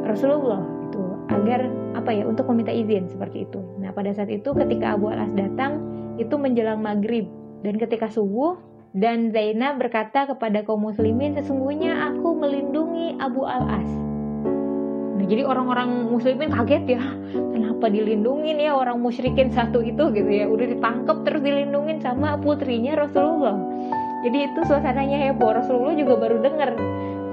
Rasulullah 0.04 0.62
itu 0.90 1.02
agar 1.30 1.60
apa 1.94 2.10
ya 2.10 2.26
untuk 2.28 2.44
meminta 2.50 2.74
izin 2.74 3.08
seperti 3.08 3.46
itu. 3.48 3.62
Nah 3.80 3.94
pada 3.94 4.10
saat 4.12 4.28
itu 4.28 4.50
ketika 4.52 4.98
Abu 4.98 5.08
Alas 5.14 5.30
datang 5.32 5.93
itu 6.20 6.34
menjelang 6.38 6.80
maghrib 6.80 7.26
dan 7.64 7.80
ketika 7.80 8.12
subuh 8.12 8.60
dan 8.94 9.34
Zainab 9.34 9.82
berkata 9.82 10.30
kepada 10.30 10.62
kaum 10.62 10.86
muslimin 10.86 11.34
sesungguhnya 11.34 12.14
aku 12.14 12.38
melindungi 12.38 13.18
Abu 13.18 13.42
Al-As. 13.42 13.90
Nah, 15.18 15.26
jadi 15.26 15.42
orang-orang 15.42 16.14
muslimin 16.14 16.54
kaget 16.54 17.00
ya, 17.00 17.02
kenapa 17.34 17.90
dilindungin 17.90 18.62
ya 18.62 18.76
orang 18.76 19.02
musyrikin 19.02 19.50
satu 19.50 19.82
itu 19.82 20.14
gitu 20.14 20.30
ya, 20.30 20.46
udah 20.46 20.66
ditangkap 20.78 21.26
terus 21.26 21.42
dilindungin 21.42 21.98
sama 21.98 22.38
putrinya 22.38 22.94
Rasulullah. 22.94 23.58
Jadi 24.22 24.38
itu 24.46 24.60
suasananya 24.64 25.30
heboh. 25.30 25.52
Rasulullah 25.52 25.98
juga 25.98 26.14
baru 26.16 26.38
dengar 26.40 26.72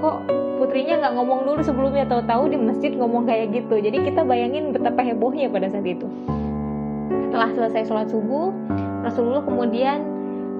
kok 0.02 0.16
putrinya 0.58 0.98
nggak 0.98 1.14
ngomong 1.14 1.40
dulu 1.46 1.60
sebelumnya 1.62 2.04
tahu-tahu 2.10 2.50
di 2.50 2.58
masjid 2.58 2.90
ngomong 2.92 3.24
kayak 3.24 3.54
gitu. 3.54 3.78
Jadi 3.78 4.12
kita 4.12 4.26
bayangin 4.26 4.74
betapa 4.74 5.00
hebohnya 5.06 5.46
pada 5.48 5.70
saat 5.70 5.86
itu. 5.86 6.10
Setelah 7.28 7.48
selesai 7.56 7.82
sholat 7.88 8.08
subuh, 8.12 8.52
Rasulullah 9.02 9.44
kemudian 9.44 10.04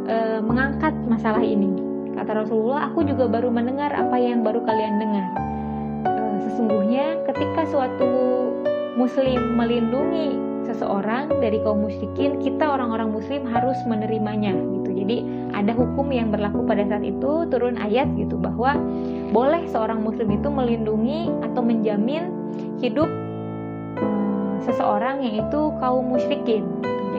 e, 0.09 0.17
mengangkat 0.43 0.95
masalah 1.07 1.43
ini. 1.45 1.69
Kata 2.13 2.45
Rasulullah, 2.45 2.93
aku 2.93 3.05
juga 3.09 3.29
baru 3.29 3.49
mendengar 3.49 3.93
apa 3.93 4.17
yang 4.21 4.45
baru 4.45 4.65
kalian 4.65 5.01
dengar. 5.01 5.27
E, 6.07 6.13
sesungguhnya 6.49 7.23
ketika 7.29 7.69
suatu 7.69 8.11
muslim 8.97 9.57
melindungi 9.57 10.37
seseorang 10.69 11.29
dari 11.43 11.59
kaum 11.61 11.85
musyrikin, 11.85 12.39
kita 12.41 12.65
orang-orang 12.65 13.11
muslim 13.11 13.45
harus 13.49 13.77
menerimanya 13.85 14.55
gitu. 14.55 14.91
Jadi 15.03 15.17
ada 15.53 15.75
hukum 15.75 16.09
yang 16.15 16.31
berlaku 16.31 16.63
pada 16.65 16.87
saat 16.87 17.03
itu 17.03 17.45
turun 17.51 17.77
ayat 17.77 18.09
gitu 18.15 18.39
bahwa 18.39 18.79
boleh 19.35 19.67
seorang 19.69 20.01
muslim 20.01 20.31
itu 20.31 20.49
melindungi 20.49 21.29
atau 21.43 21.61
menjamin 21.61 22.31
hidup 22.79 23.09
seseorang 24.67 25.23
yaitu 25.23 25.61
kaum 25.79 26.07
musyrikin. 26.07 26.67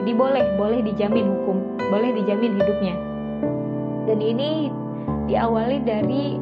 Jadi 0.00 0.12
boleh, 0.12 0.44
boleh 0.60 0.80
dijamin 0.84 1.24
hukum, 1.24 1.80
boleh 1.88 2.10
dijamin 2.12 2.60
hidupnya. 2.60 2.94
Dan 4.04 4.18
ini 4.20 4.68
diawali 5.30 5.80
dari 5.80 6.36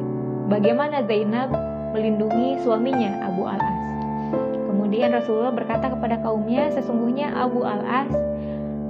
bagaimana 0.51 1.05
Zainab 1.07 1.53
melindungi 1.95 2.59
suaminya 2.65 3.23
Abu 3.23 3.47
Al-As. 3.47 3.79
Kemudian 4.67 5.15
Rasulullah 5.15 5.55
berkata 5.55 5.93
kepada 5.93 6.19
kaumnya, 6.19 6.73
sesungguhnya 6.75 7.31
Abu 7.37 7.63
Al-As 7.63 8.11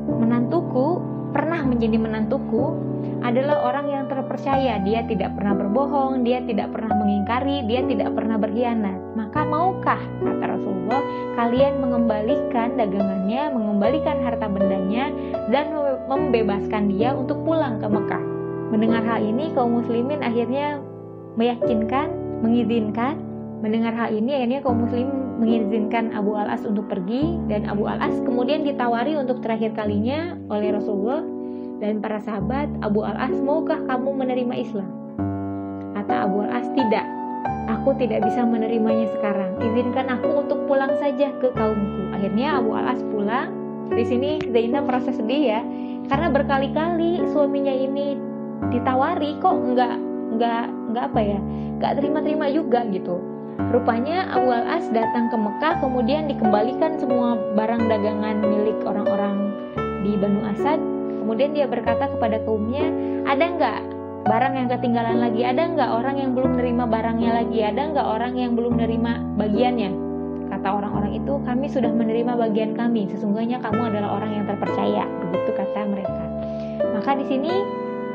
menantuku 0.10 1.00
pernah 1.32 1.66
menjadi 1.66 1.98
menantuku 1.98 2.76
adalah 3.24 3.64
orang 3.68 3.88
yang 3.90 4.06
terpercaya. 4.12 4.80
Dia 4.84 5.04
tidak 5.08 5.36
pernah 5.36 5.56
berbohong, 5.56 6.28
dia 6.28 6.44
tidak 6.44 6.72
pernah 6.76 6.94
mengingkari, 6.98 7.66
dia 7.68 7.82
tidak 7.86 8.12
pernah 8.14 8.36
berkhianat. 8.36 9.00
Maka 9.16 9.42
maukah, 9.48 10.02
kata 10.22 10.46
Rasulullah, 10.84 11.04
kalian 11.40 11.74
mengembalikan 11.80 12.76
dagangannya, 12.76 13.42
mengembalikan 13.56 14.20
harta 14.20 14.52
bendanya, 14.52 15.16
dan 15.48 15.72
membebaskan 16.12 16.92
dia 16.92 17.16
untuk 17.16 17.40
pulang 17.48 17.80
ke 17.80 17.88
Mekah. 17.88 18.24
Mendengar 18.76 19.04
hal 19.08 19.24
ini, 19.24 19.56
kaum 19.56 19.80
muslimin 19.80 20.20
akhirnya 20.20 20.84
meyakinkan, 21.40 22.12
mengizinkan. 22.44 23.16
Mendengar 23.64 23.96
hal 23.96 24.12
ini, 24.12 24.44
akhirnya 24.44 24.60
kaum 24.60 24.84
muslim 24.84 25.08
mengizinkan 25.40 26.12
Abu 26.12 26.36
Al-As 26.36 26.68
untuk 26.68 26.92
pergi, 26.92 27.40
dan 27.48 27.64
Abu 27.64 27.88
Al-As 27.88 28.20
kemudian 28.28 28.68
ditawari 28.68 29.16
untuk 29.16 29.40
terakhir 29.40 29.72
kalinya 29.72 30.36
oleh 30.52 30.76
Rasulullah 30.76 31.24
dan 31.80 32.04
para 32.04 32.20
sahabat, 32.20 32.68
Abu 32.84 33.08
Al-As, 33.08 33.40
maukah 33.40 33.80
kamu 33.88 34.12
menerima 34.20 34.56
Islam? 34.60 34.90
Kata 35.96 36.28
Abu 36.28 36.44
Al-As, 36.44 36.68
tidak. 36.76 37.23
Aku 37.70 37.96
tidak 37.96 38.28
bisa 38.28 38.44
menerimanya 38.44 39.08
sekarang. 39.16 39.56
Izinkan 39.64 40.12
aku 40.12 40.44
untuk 40.44 40.60
pulang 40.68 40.92
saja 41.00 41.32
ke 41.40 41.48
kaumku. 41.56 42.12
Akhirnya 42.12 42.60
Abu 42.60 42.76
Al-As 42.76 43.00
pulang. 43.08 43.52
Di 43.94 44.04
sini 44.04 44.42
Zainab 44.52 44.90
merasa 44.90 45.14
sedih 45.14 45.44
ya, 45.54 45.62
karena 46.10 46.32
berkali-kali 46.34 47.24
suaminya 47.32 47.72
ini 47.72 48.18
ditawari 48.72 49.38
kok 49.44 49.54
nggak 49.54 49.96
nggak 50.40 50.66
nggak 50.92 51.06
apa 51.14 51.22
ya, 51.22 51.40
nggak 51.80 51.94
terima-terima 52.00 52.50
juga 52.50 52.88
gitu. 52.90 53.22
Rupanya 53.70 54.34
Abu 54.34 54.50
Al-As 54.50 54.90
datang 54.90 55.30
ke 55.30 55.38
Mekah 55.38 55.84
kemudian 55.84 56.26
dikembalikan 56.26 56.98
semua 56.98 57.38
barang 57.54 57.86
dagangan 57.86 58.42
milik 58.42 58.82
orang-orang 58.82 59.54
di 60.02 60.18
Banu 60.18 60.42
Asad 60.50 60.82
Kemudian 61.24 61.56
dia 61.56 61.64
berkata 61.72 62.12
kepada 62.12 62.36
kaumnya, 62.44 62.84
ada 63.24 63.48
nggak 63.48 63.80
barang 64.24 64.54
yang 64.56 64.68
ketinggalan 64.72 65.20
lagi? 65.20 65.42
Ada 65.44 65.62
nggak 65.76 65.90
orang 66.00 66.16
yang 66.16 66.32
belum 66.32 66.52
nerima 66.56 66.84
barangnya 66.88 67.32
lagi? 67.44 67.60
Ada 67.60 67.82
nggak 67.92 68.08
orang 68.08 68.34
yang 68.40 68.52
belum 68.56 68.74
nerima 68.80 69.20
bagiannya? 69.36 69.92
Kata 70.48 70.68
orang-orang 70.80 71.20
itu, 71.20 71.34
kami 71.44 71.66
sudah 71.68 71.92
menerima 71.92 72.32
bagian 72.40 72.72
kami. 72.78 73.10
Sesungguhnya 73.12 73.60
kamu 73.60 73.92
adalah 73.92 74.22
orang 74.22 74.32
yang 74.32 74.46
terpercaya. 74.48 75.04
Begitu 75.28 75.52
kata 75.60 75.80
mereka. 75.90 76.24
Maka 76.94 77.12
di 77.20 77.26
sini 77.28 77.52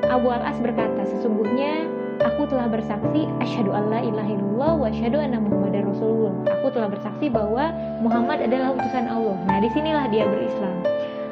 Abu 0.09 0.33
Al-As 0.33 0.57
berkata, 0.64 1.03
sesungguhnya 1.05 1.85
aku 2.25 2.49
telah 2.49 2.71
bersaksi 2.71 3.29
asyhadu 3.44 3.75
alla 3.75 4.01
ilaha 4.01 4.31
illallah 4.33 4.73
wa 4.81 4.87
asyhadu 4.88 5.18
anna 5.21 5.42
muhammadar 5.42 5.85
rasulullah. 5.85 6.33
Aku 6.62 6.73
telah 6.73 6.88
bersaksi 6.88 7.27
bahwa 7.29 7.68
Muhammad 8.01 8.49
adalah 8.49 8.73
utusan 8.73 9.11
Allah. 9.11 9.37
Nah, 9.44 9.59
di 9.61 9.68
sinilah 9.75 10.07
dia 10.09 10.25
berislam 10.25 10.79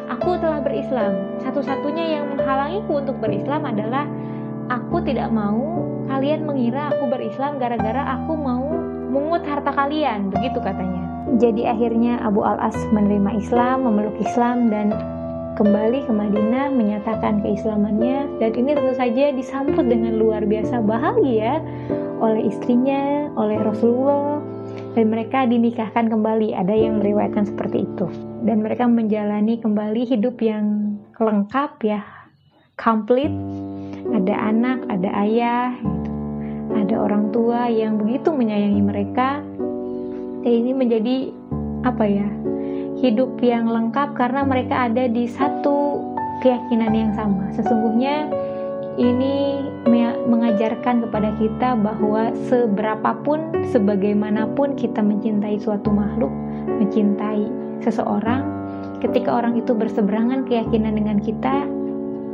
aku 0.07 0.39
telah 0.39 0.62
berislam. 0.62 1.12
Satu-satunya 1.43 2.19
yang 2.19 2.25
menghalangiku 2.35 3.03
untuk 3.03 3.17
berislam 3.19 3.62
adalah 3.67 4.07
aku 4.70 5.02
tidak 5.05 5.31
mau 5.31 5.85
kalian 6.07 6.46
mengira 6.46 6.94
aku 6.94 7.11
berislam 7.11 7.59
gara-gara 7.59 8.16
aku 8.18 8.38
mau 8.38 8.66
mungut 9.11 9.42
harta 9.46 9.72
kalian, 9.72 10.29
begitu 10.31 10.59
katanya. 10.61 11.02
Jadi 11.37 11.66
akhirnya 11.66 12.22
Abu 12.22 12.46
Al-As 12.46 12.76
menerima 12.94 13.40
Islam, 13.40 13.88
memeluk 13.88 14.14
Islam 14.22 14.70
dan 14.70 14.94
kembali 15.57 16.05
ke 16.05 16.12
Madinah 16.12 16.68
menyatakan 16.70 17.40
keislamannya 17.40 18.29
dan 18.38 18.50
ini 18.55 18.76
tentu 18.76 18.92
saja 18.94 19.33
disambut 19.33 19.88
dengan 19.88 20.20
luar 20.20 20.44
biasa 20.44 20.85
bahagia 20.85 21.64
oleh 22.20 22.48
istrinya, 22.48 23.33
oleh 23.35 23.57
Rasulullah 23.61 24.40
dan 24.96 25.12
mereka 25.12 25.44
dinikahkan 25.44 26.09
kembali. 26.09 26.57
Ada 26.57 26.72
yang 26.72 27.05
meriwayatkan 27.05 27.52
seperti 27.52 27.85
itu. 27.85 28.07
Dan 28.44 28.64
mereka 28.64 28.88
menjalani 28.88 29.61
kembali 29.61 30.02
hidup 30.09 30.40
yang 30.40 30.96
lengkap 31.20 31.72
ya, 31.85 32.00
komplit. 32.81 33.33
Ada 34.16 34.35
anak, 34.48 34.79
ada 34.88 35.11
ayah, 35.29 35.76
gitu. 35.76 36.11
ada 36.72 36.94
orang 36.96 37.29
tua 37.37 37.68
yang 37.68 38.00
begitu 38.00 38.33
menyayangi 38.33 38.81
mereka. 38.81 39.44
Dan 40.40 40.52
ini 40.64 40.72
menjadi 40.72 41.16
apa 41.85 42.05
ya? 42.09 42.29
Hidup 42.96 43.37
yang 43.44 43.68
lengkap 43.68 44.16
karena 44.16 44.40
mereka 44.48 44.88
ada 44.88 45.05
di 45.05 45.29
satu 45.29 46.00
keyakinan 46.40 46.96
yang 46.96 47.12
sama. 47.12 47.52
Sesungguhnya 47.52 48.33
ini 48.96 49.61
mengajarkan 50.26 51.05
kepada 51.05 51.31
kita 51.37 51.76
bahwa 51.76 52.33
seberapapun, 52.48 53.52
sebagaimanapun 53.68 54.74
kita 54.74 55.05
mencintai 55.05 55.61
suatu 55.61 55.92
makhluk, 55.92 56.33
mencintai 56.81 57.46
seseorang, 57.85 58.42
ketika 59.05 59.37
orang 59.37 59.61
itu 59.61 59.76
berseberangan 59.76 60.48
keyakinan 60.48 60.96
dengan 60.96 61.20
kita, 61.20 61.68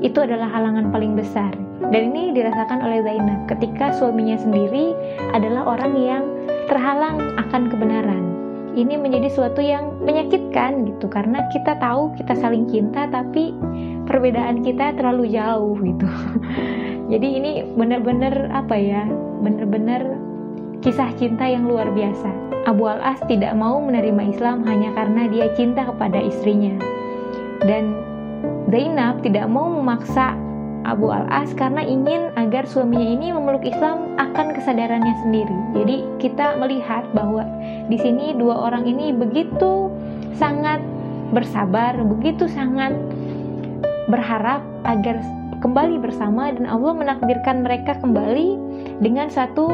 itu 0.03 0.19
adalah 0.19 0.51
halangan 0.51 0.91
paling 0.91 1.15
besar. 1.15 1.55
Dan 1.91 2.15
ini 2.15 2.35
dirasakan 2.35 2.83
oleh 2.83 3.03
Zainab 3.07 3.47
ketika 3.47 3.95
suaminya 3.95 4.39
sendiri 4.39 4.95
adalah 5.35 5.79
orang 5.79 5.95
yang 5.99 6.25
terhalang 6.67 7.39
akan 7.39 7.71
kebenaran. 7.71 8.25
Ini 8.73 8.97
menjadi 8.97 9.29
suatu 9.29 9.61
yang 9.61 10.01
menyakitkan 10.01 10.89
gitu 10.89 11.07
karena 11.07 11.45
kita 11.53 11.77
tahu 11.77 12.17
kita 12.17 12.33
saling 12.41 12.65
cinta 12.73 13.05
tapi 13.07 13.53
perbedaan 14.09 14.65
kita 14.65 14.97
terlalu 14.99 15.31
jauh 15.31 15.77
gitu 15.79 16.09
jadi 17.13 17.29
ini 17.39 17.53
benar-benar 17.77 18.51
apa 18.51 18.75
ya 18.75 19.05
benar-benar 19.45 20.19
kisah 20.83 21.13
cinta 21.21 21.47
yang 21.47 21.71
luar 21.71 21.93
biasa 21.95 22.29
Abu 22.67 22.87
Al-As 22.87 23.19
tidak 23.27 23.55
mau 23.55 23.79
menerima 23.83 24.35
Islam 24.35 24.67
hanya 24.67 24.95
karena 24.95 25.27
dia 25.31 25.47
cinta 25.55 25.87
kepada 25.87 26.19
istrinya 26.19 26.75
dan 27.63 27.95
Zainab 28.71 29.25
tidak 29.25 29.51
mau 29.51 29.71
memaksa 29.71 30.37
Abu 30.83 31.15
Al-As 31.15 31.55
karena 31.55 31.87
ingin 31.87 32.35
agar 32.35 32.67
suaminya 32.67 33.07
ini 33.07 33.31
memeluk 33.31 33.63
Islam 33.63 34.19
akan 34.19 34.55
kesadarannya 34.55 35.15
sendiri. 35.23 35.57
Jadi 35.79 35.97
kita 36.19 36.59
melihat 36.59 37.07
bahwa 37.15 37.47
di 37.87 37.97
sini 37.99 38.35
dua 38.35 38.71
orang 38.71 38.87
ini 38.87 39.15
begitu 39.15 39.91
sangat 40.35 40.83
bersabar, 41.31 41.95
begitu 42.03 42.51
sangat 42.51 42.99
berharap 44.11 44.61
agar 44.83 45.23
kembali 45.63 46.03
bersama 46.03 46.51
dan 46.51 46.67
Allah 46.67 46.93
menakdirkan 46.93 47.63
mereka 47.63 47.95
kembali 48.03 48.59
dengan 48.99 49.31
satu 49.31 49.71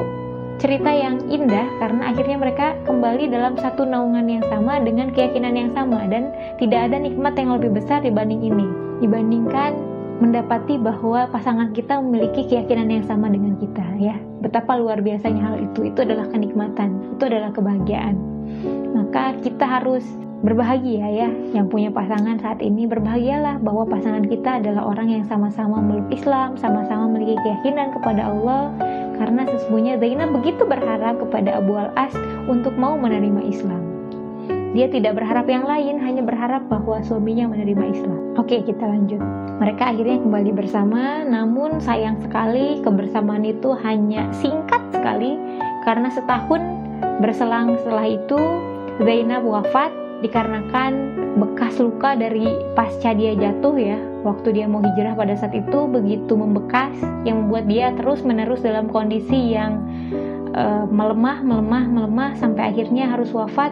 cerita 0.58 0.90
yang 0.90 1.22
indah 1.30 1.66
karena 1.78 2.10
akhirnya 2.10 2.36
mereka 2.36 2.74
kembali 2.82 3.30
dalam 3.30 3.54
satu 3.56 3.86
naungan 3.86 4.26
yang 4.26 4.44
sama 4.50 4.82
dengan 4.82 5.14
keyakinan 5.14 5.54
yang 5.54 5.70
sama 5.72 6.04
dan 6.10 6.34
tidak 6.58 6.90
ada 6.90 6.98
nikmat 6.98 7.38
yang 7.38 7.54
lebih 7.54 7.78
besar 7.78 8.02
dibanding 8.02 8.42
ini. 8.42 8.66
Dibandingkan 8.98 9.78
mendapati 10.18 10.78
bahwa 10.78 11.30
pasangan 11.30 11.70
kita 11.74 12.02
memiliki 12.02 12.46
keyakinan 12.46 12.90
yang 12.90 13.04
sama 13.06 13.30
dengan 13.30 13.54
kita 13.58 13.86
ya. 13.98 14.18
Betapa 14.42 14.78
luar 14.78 15.02
biasanya 15.02 15.54
hal 15.54 15.56
itu. 15.62 15.90
Itu 15.90 16.02
adalah 16.02 16.26
kenikmatan, 16.30 17.18
itu 17.18 17.22
adalah 17.26 17.50
kebahagiaan. 17.54 18.14
Maka 18.94 19.38
kita 19.42 19.64
harus 19.66 20.02
berbahagia 20.38 21.02
ya 21.10 21.28
yang 21.50 21.66
punya 21.66 21.90
pasangan 21.90 22.38
saat 22.38 22.62
ini 22.62 22.86
berbahagialah 22.86 23.58
bahwa 23.58 23.82
pasangan 23.90 24.22
kita 24.22 24.62
adalah 24.62 24.86
orang 24.86 25.10
yang 25.10 25.24
sama-sama 25.26 25.82
meluk 25.82 26.06
Islam 26.14 26.54
sama-sama 26.54 27.10
memiliki 27.10 27.42
keyakinan 27.42 27.90
kepada 27.90 28.30
Allah 28.30 28.70
karena 29.18 29.50
sesungguhnya 29.50 29.98
Zainab 29.98 30.30
begitu 30.38 30.62
berharap 30.62 31.18
kepada 31.18 31.58
Abu 31.58 31.74
Al-As 31.74 32.14
untuk 32.46 32.70
mau 32.78 32.94
menerima 32.94 33.50
Islam 33.50 33.82
dia 34.76 34.86
tidak 34.92 35.16
berharap 35.16 35.48
yang 35.48 35.64
lain 35.64 35.96
hanya 35.96 36.20
berharap 36.20 36.68
bahwa 36.68 37.00
suaminya 37.00 37.48
menerima 37.48 37.84
Islam. 37.88 38.20
Oke 38.36 38.60
kita 38.60 38.84
lanjut. 38.84 39.20
Mereka 39.58 39.96
akhirnya 39.96 40.20
kembali 40.20 40.50
bersama 40.52 41.24
namun 41.24 41.80
sayang 41.80 42.20
sekali 42.20 42.84
kebersamaan 42.84 43.48
itu 43.48 43.72
hanya 43.80 44.28
singkat 44.36 44.82
sekali 44.92 45.40
karena 45.88 46.12
setahun 46.12 46.60
berselang 47.24 47.80
setelah 47.80 48.06
itu 48.06 48.40
Zainab 49.00 49.46
wafat 49.46 49.88
dikarenakan 50.20 51.14
bekas 51.38 51.78
luka 51.78 52.18
dari 52.18 52.50
pasca 52.76 53.16
dia 53.16 53.32
jatuh 53.38 53.76
ya. 53.78 53.98
Waktu 54.26 54.52
dia 54.52 54.66
mau 54.68 54.84
hijrah 54.84 55.16
pada 55.16 55.32
saat 55.38 55.54
itu 55.56 55.88
begitu 55.88 56.34
membekas 56.36 56.92
yang 57.24 57.46
membuat 57.46 57.70
dia 57.70 57.94
terus 57.96 58.20
menerus 58.20 58.60
dalam 58.60 58.90
kondisi 58.90 59.54
yang 59.54 59.80
uh, 60.52 60.84
melemah 60.90 61.40
melemah 61.40 61.84
melemah 61.88 62.30
sampai 62.36 62.74
akhirnya 62.74 63.08
harus 63.08 63.30
wafat 63.30 63.70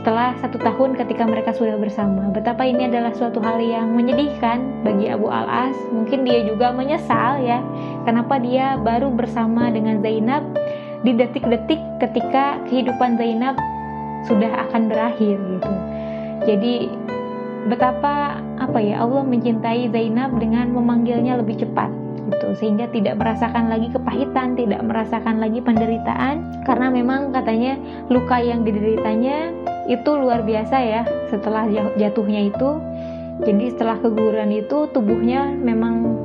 setelah 0.00 0.34
satu 0.42 0.60
tahun 0.60 0.98
ketika 0.98 1.24
mereka 1.24 1.54
sudah 1.54 1.78
bersama 1.78 2.28
betapa 2.34 2.66
ini 2.66 2.90
adalah 2.90 3.14
suatu 3.14 3.40
hal 3.40 3.62
yang 3.62 3.94
menyedihkan 3.94 4.84
bagi 4.84 5.08
Abu 5.08 5.30
Al-As. 5.30 5.76
Mungkin 5.94 6.26
dia 6.26 6.44
juga 6.44 6.74
menyesal 6.74 7.40
ya 7.40 7.62
kenapa 8.04 8.36
dia 8.42 8.76
baru 8.76 9.08
bersama 9.14 9.70
dengan 9.70 10.02
Zainab 10.04 10.44
di 11.04 11.12
detik-detik 11.14 11.80
ketika 12.00 12.58
kehidupan 12.68 13.16
Zainab 13.16 13.56
sudah 14.26 14.68
akan 14.68 14.88
berakhir 14.88 15.36
gitu. 15.36 15.72
Jadi 16.44 16.74
betapa 17.68 18.40
apa 18.60 18.78
ya 18.80 19.00
Allah 19.00 19.24
mencintai 19.24 19.88
Zainab 19.88 20.36
dengan 20.36 20.72
memanggilnya 20.72 21.40
lebih 21.40 21.64
cepat 21.64 21.88
gitu. 22.28 22.48
Sehingga 22.56 22.88
tidak 22.92 23.20
merasakan 23.20 23.68
lagi 23.68 23.88
kepahitan, 23.92 24.56
tidak 24.56 24.80
merasakan 24.84 25.40
lagi 25.40 25.60
penderitaan. 25.60 26.64
Karena 26.64 26.88
memang 26.88 27.32
katanya 27.32 27.76
luka 28.08 28.40
yang 28.40 28.64
dideritanya 28.64 29.52
itu 29.90 30.10
luar 30.16 30.42
biasa 30.42 30.76
ya 30.80 31.02
setelah 31.28 31.68
jatuhnya 31.98 32.48
itu. 32.48 32.70
Jadi 33.42 33.74
setelah 33.74 33.98
keguguran 33.98 34.54
itu 34.54 34.86
tubuhnya 34.94 35.50
memang 35.50 36.22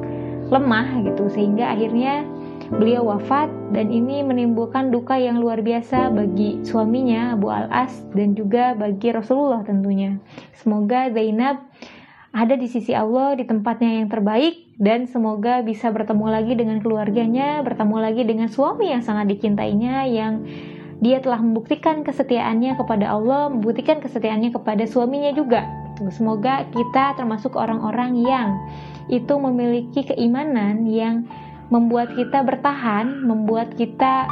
lemah 0.50 1.02
gitu 1.06 1.26
sehingga 1.34 1.74
akhirnya 1.74 2.26
Beliau 2.70 3.10
wafat 3.10 3.50
dan 3.74 3.90
ini 3.90 4.22
menimbulkan 4.22 4.94
duka 4.94 5.18
yang 5.18 5.42
luar 5.42 5.66
biasa 5.66 6.14
bagi 6.14 6.62
suaminya 6.62 7.34
Abu 7.34 7.50
Al-As 7.50 7.98
dan 8.14 8.38
juga 8.38 8.78
bagi 8.78 9.10
Rasulullah 9.10 9.66
tentunya. 9.66 10.22
Semoga 10.54 11.10
Zainab 11.10 11.66
ada 12.30 12.54
di 12.54 12.70
sisi 12.70 12.94
Allah 12.94 13.34
di 13.34 13.50
tempatnya 13.50 14.06
yang 14.06 14.08
terbaik 14.14 14.78
dan 14.78 15.10
semoga 15.10 15.66
bisa 15.66 15.90
bertemu 15.90 16.30
lagi 16.30 16.54
dengan 16.54 16.78
keluarganya, 16.78 17.66
bertemu 17.66 17.98
lagi 17.98 18.22
dengan 18.22 18.54
suami 18.54 18.94
yang 18.94 19.02
sangat 19.02 19.34
dicintainya 19.34 20.06
yang 20.06 20.46
dia 21.00 21.24
telah 21.24 21.40
membuktikan 21.40 22.04
kesetiaannya 22.04 22.76
kepada 22.76 23.16
Allah, 23.16 23.48
membuktikan 23.48 24.04
kesetiaannya 24.04 24.52
kepada 24.52 24.84
suaminya 24.84 25.32
juga. 25.32 25.64
Semoga 26.12 26.68
kita 26.72 27.20
termasuk 27.20 27.56
orang-orang 27.60 28.20
yang 28.24 28.56
itu 29.12 29.36
memiliki 29.36 30.08
keimanan 30.08 30.88
yang 30.88 31.28
membuat 31.72 32.16
kita 32.16 32.44
bertahan, 32.44 33.24
membuat 33.24 33.76
kita 33.76 34.28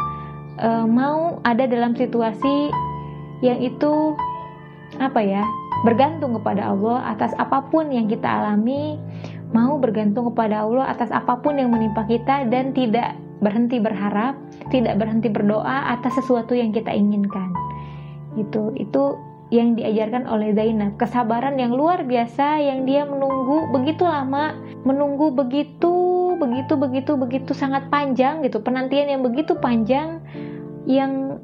uh, 0.60 0.86
mau 0.88 1.40
ada 1.44 1.68
dalam 1.68 1.96
situasi 1.96 2.72
yang 3.44 3.60
itu 3.62 4.18
apa 4.98 5.20
ya 5.20 5.44
bergantung 5.86 6.34
kepada 6.42 6.74
Allah 6.74 7.14
atas 7.14 7.36
apa 7.38 7.70
pun 7.70 7.92
yang 7.94 8.10
kita 8.10 8.26
alami 8.26 8.98
mau 9.54 9.78
bergantung 9.78 10.34
kepada 10.34 10.66
Allah 10.66 10.90
atas 10.90 11.14
apa 11.14 11.38
pun 11.38 11.60
yang 11.60 11.70
menimpa 11.70 12.08
kita 12.10 12.50
dan 12.50 12.74
tidak 12.74 13.14
berhenti 13.40 13.78
berharap 13.78 14.34
tidak 14.74 14.98
berhenti 14.98 15.30
berdoa 15.30 15.94
atas 15.94 16.18
sesuatu 16.18 16.58
yang 16.58 16.74
kita 16.74 16.90
inginkan. 16.90 17.54
Itu 18.38 18.74
itu 18.78 19.18
yang 19.48 19.80
diajarkan 19.80 20.28
oleh 20.28 20.52
Zainab. 20.52 21.00
Kesabaran 21.00 21.56
yang 21.56 21.72
luar 21.72 22.04
biasa 22.04 22.60
yang 22.60 22.84
dia 22.84 23.08
menunggu 23.08 23.72
begitu 23.72 24.04
lama 24.04 24.58
menunggu 24.84 25.32
begitu 25.32 26.36
begitu 26.36 26.74
begitu 26.76 27.12
begitu 27.16 27.52
sangat 27.56 27.88
panjang 27.88 28.44
gitu. 28.44 28.60
Penantian 28.60 29.08
yang 29.08 29.22
begitu 29.24 29.56
panjang 29.58 30.20
yang 30.88 31.40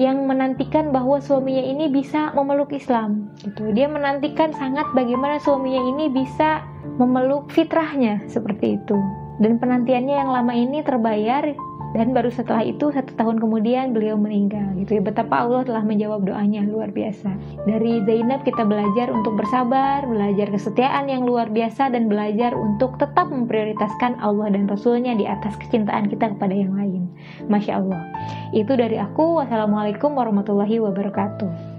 yang 0.00 0.24
menantikan 0.24 0.88
bahwa 0.88 1.20
suaminya 1.20 1.60
ini 1.60 1.92
bisa 1.92 2.32
memeluk 2.32 2.72
Islam 2.72 3.28
gitu. 3.44 3.76
Dia 3.76 3.92
menantikan 3.92 4.56
sangat 4.56 4.88
bagaimana 4.96 5.36
suaminya 5.36 5.84
ini 5.84 6.08
bisa 6.08 6.64
memeluk 6.96 7.52
fitrahnya 7.52 8.24
seperti 8.24 8.80
itu 8.80 9.21
dan 9.40 9.56
penantiannya 9.56 10.16
yang 10.18 10.30
lama 10.32 10.52
ini 10.52 10.84
terbayar 10.84 11.54
dan 11.92 12.16
baru 12.16 12.32
setelah 12.32 12.64
itu 12.64 12.88
satu 12.88 13.12
tahun 13.20 13.36
kemudian 13.36 13.92
beliau 13.92 14.16
meninggal 14.16 14.64
gitu. 14.80 14.96
Ya 14.96 15.02
betapa 15.04 15.44
Allah 15.44 15.60
telah 15.68 15.84
menjawab 15.84 16.24
doanya 16.24 16.64
luar 16.64 16.88
biasa. 16.88 17.36
Dari 17.68 18.00
Zainab 18.08 18.48
kita 18.48 18.64
belajar 18.64 19.12
untuk 19.12 19.36
bersabar 19.36 20.08
belajar 20.08 20.48
kesetiaan 20.48 21.12
yang 21.12 21.28
luar 21.28 21.52
biasa 21.52 21.92
dan 21.92 22.08
belajar 22.08 22.56
untuk 22.56 22.96
tetap 22.96 23.28
memprioritaskan 23.28 24.16
Allah 24.24 24.48
dan 24.56 24.64
Rasulnya 24.64 25.12
di 25.12 25.28
atas 25.28 25.52
kecintaan 25.60 26.08
kita 26.08 26.32
kepada 26.32 26.56
yang 26.56 26.72
lain. 26.72 27.12
Masya 27.52 27.84
Allah. 27.84 28.00
Itu 28.56 28.72
dari 28.72 28.96
aku. 28.96 29.44
Wassalamualaikum 29.44 30.16
warahmatullahi 30.16 30.80
wabarakatuh 30.80 31.71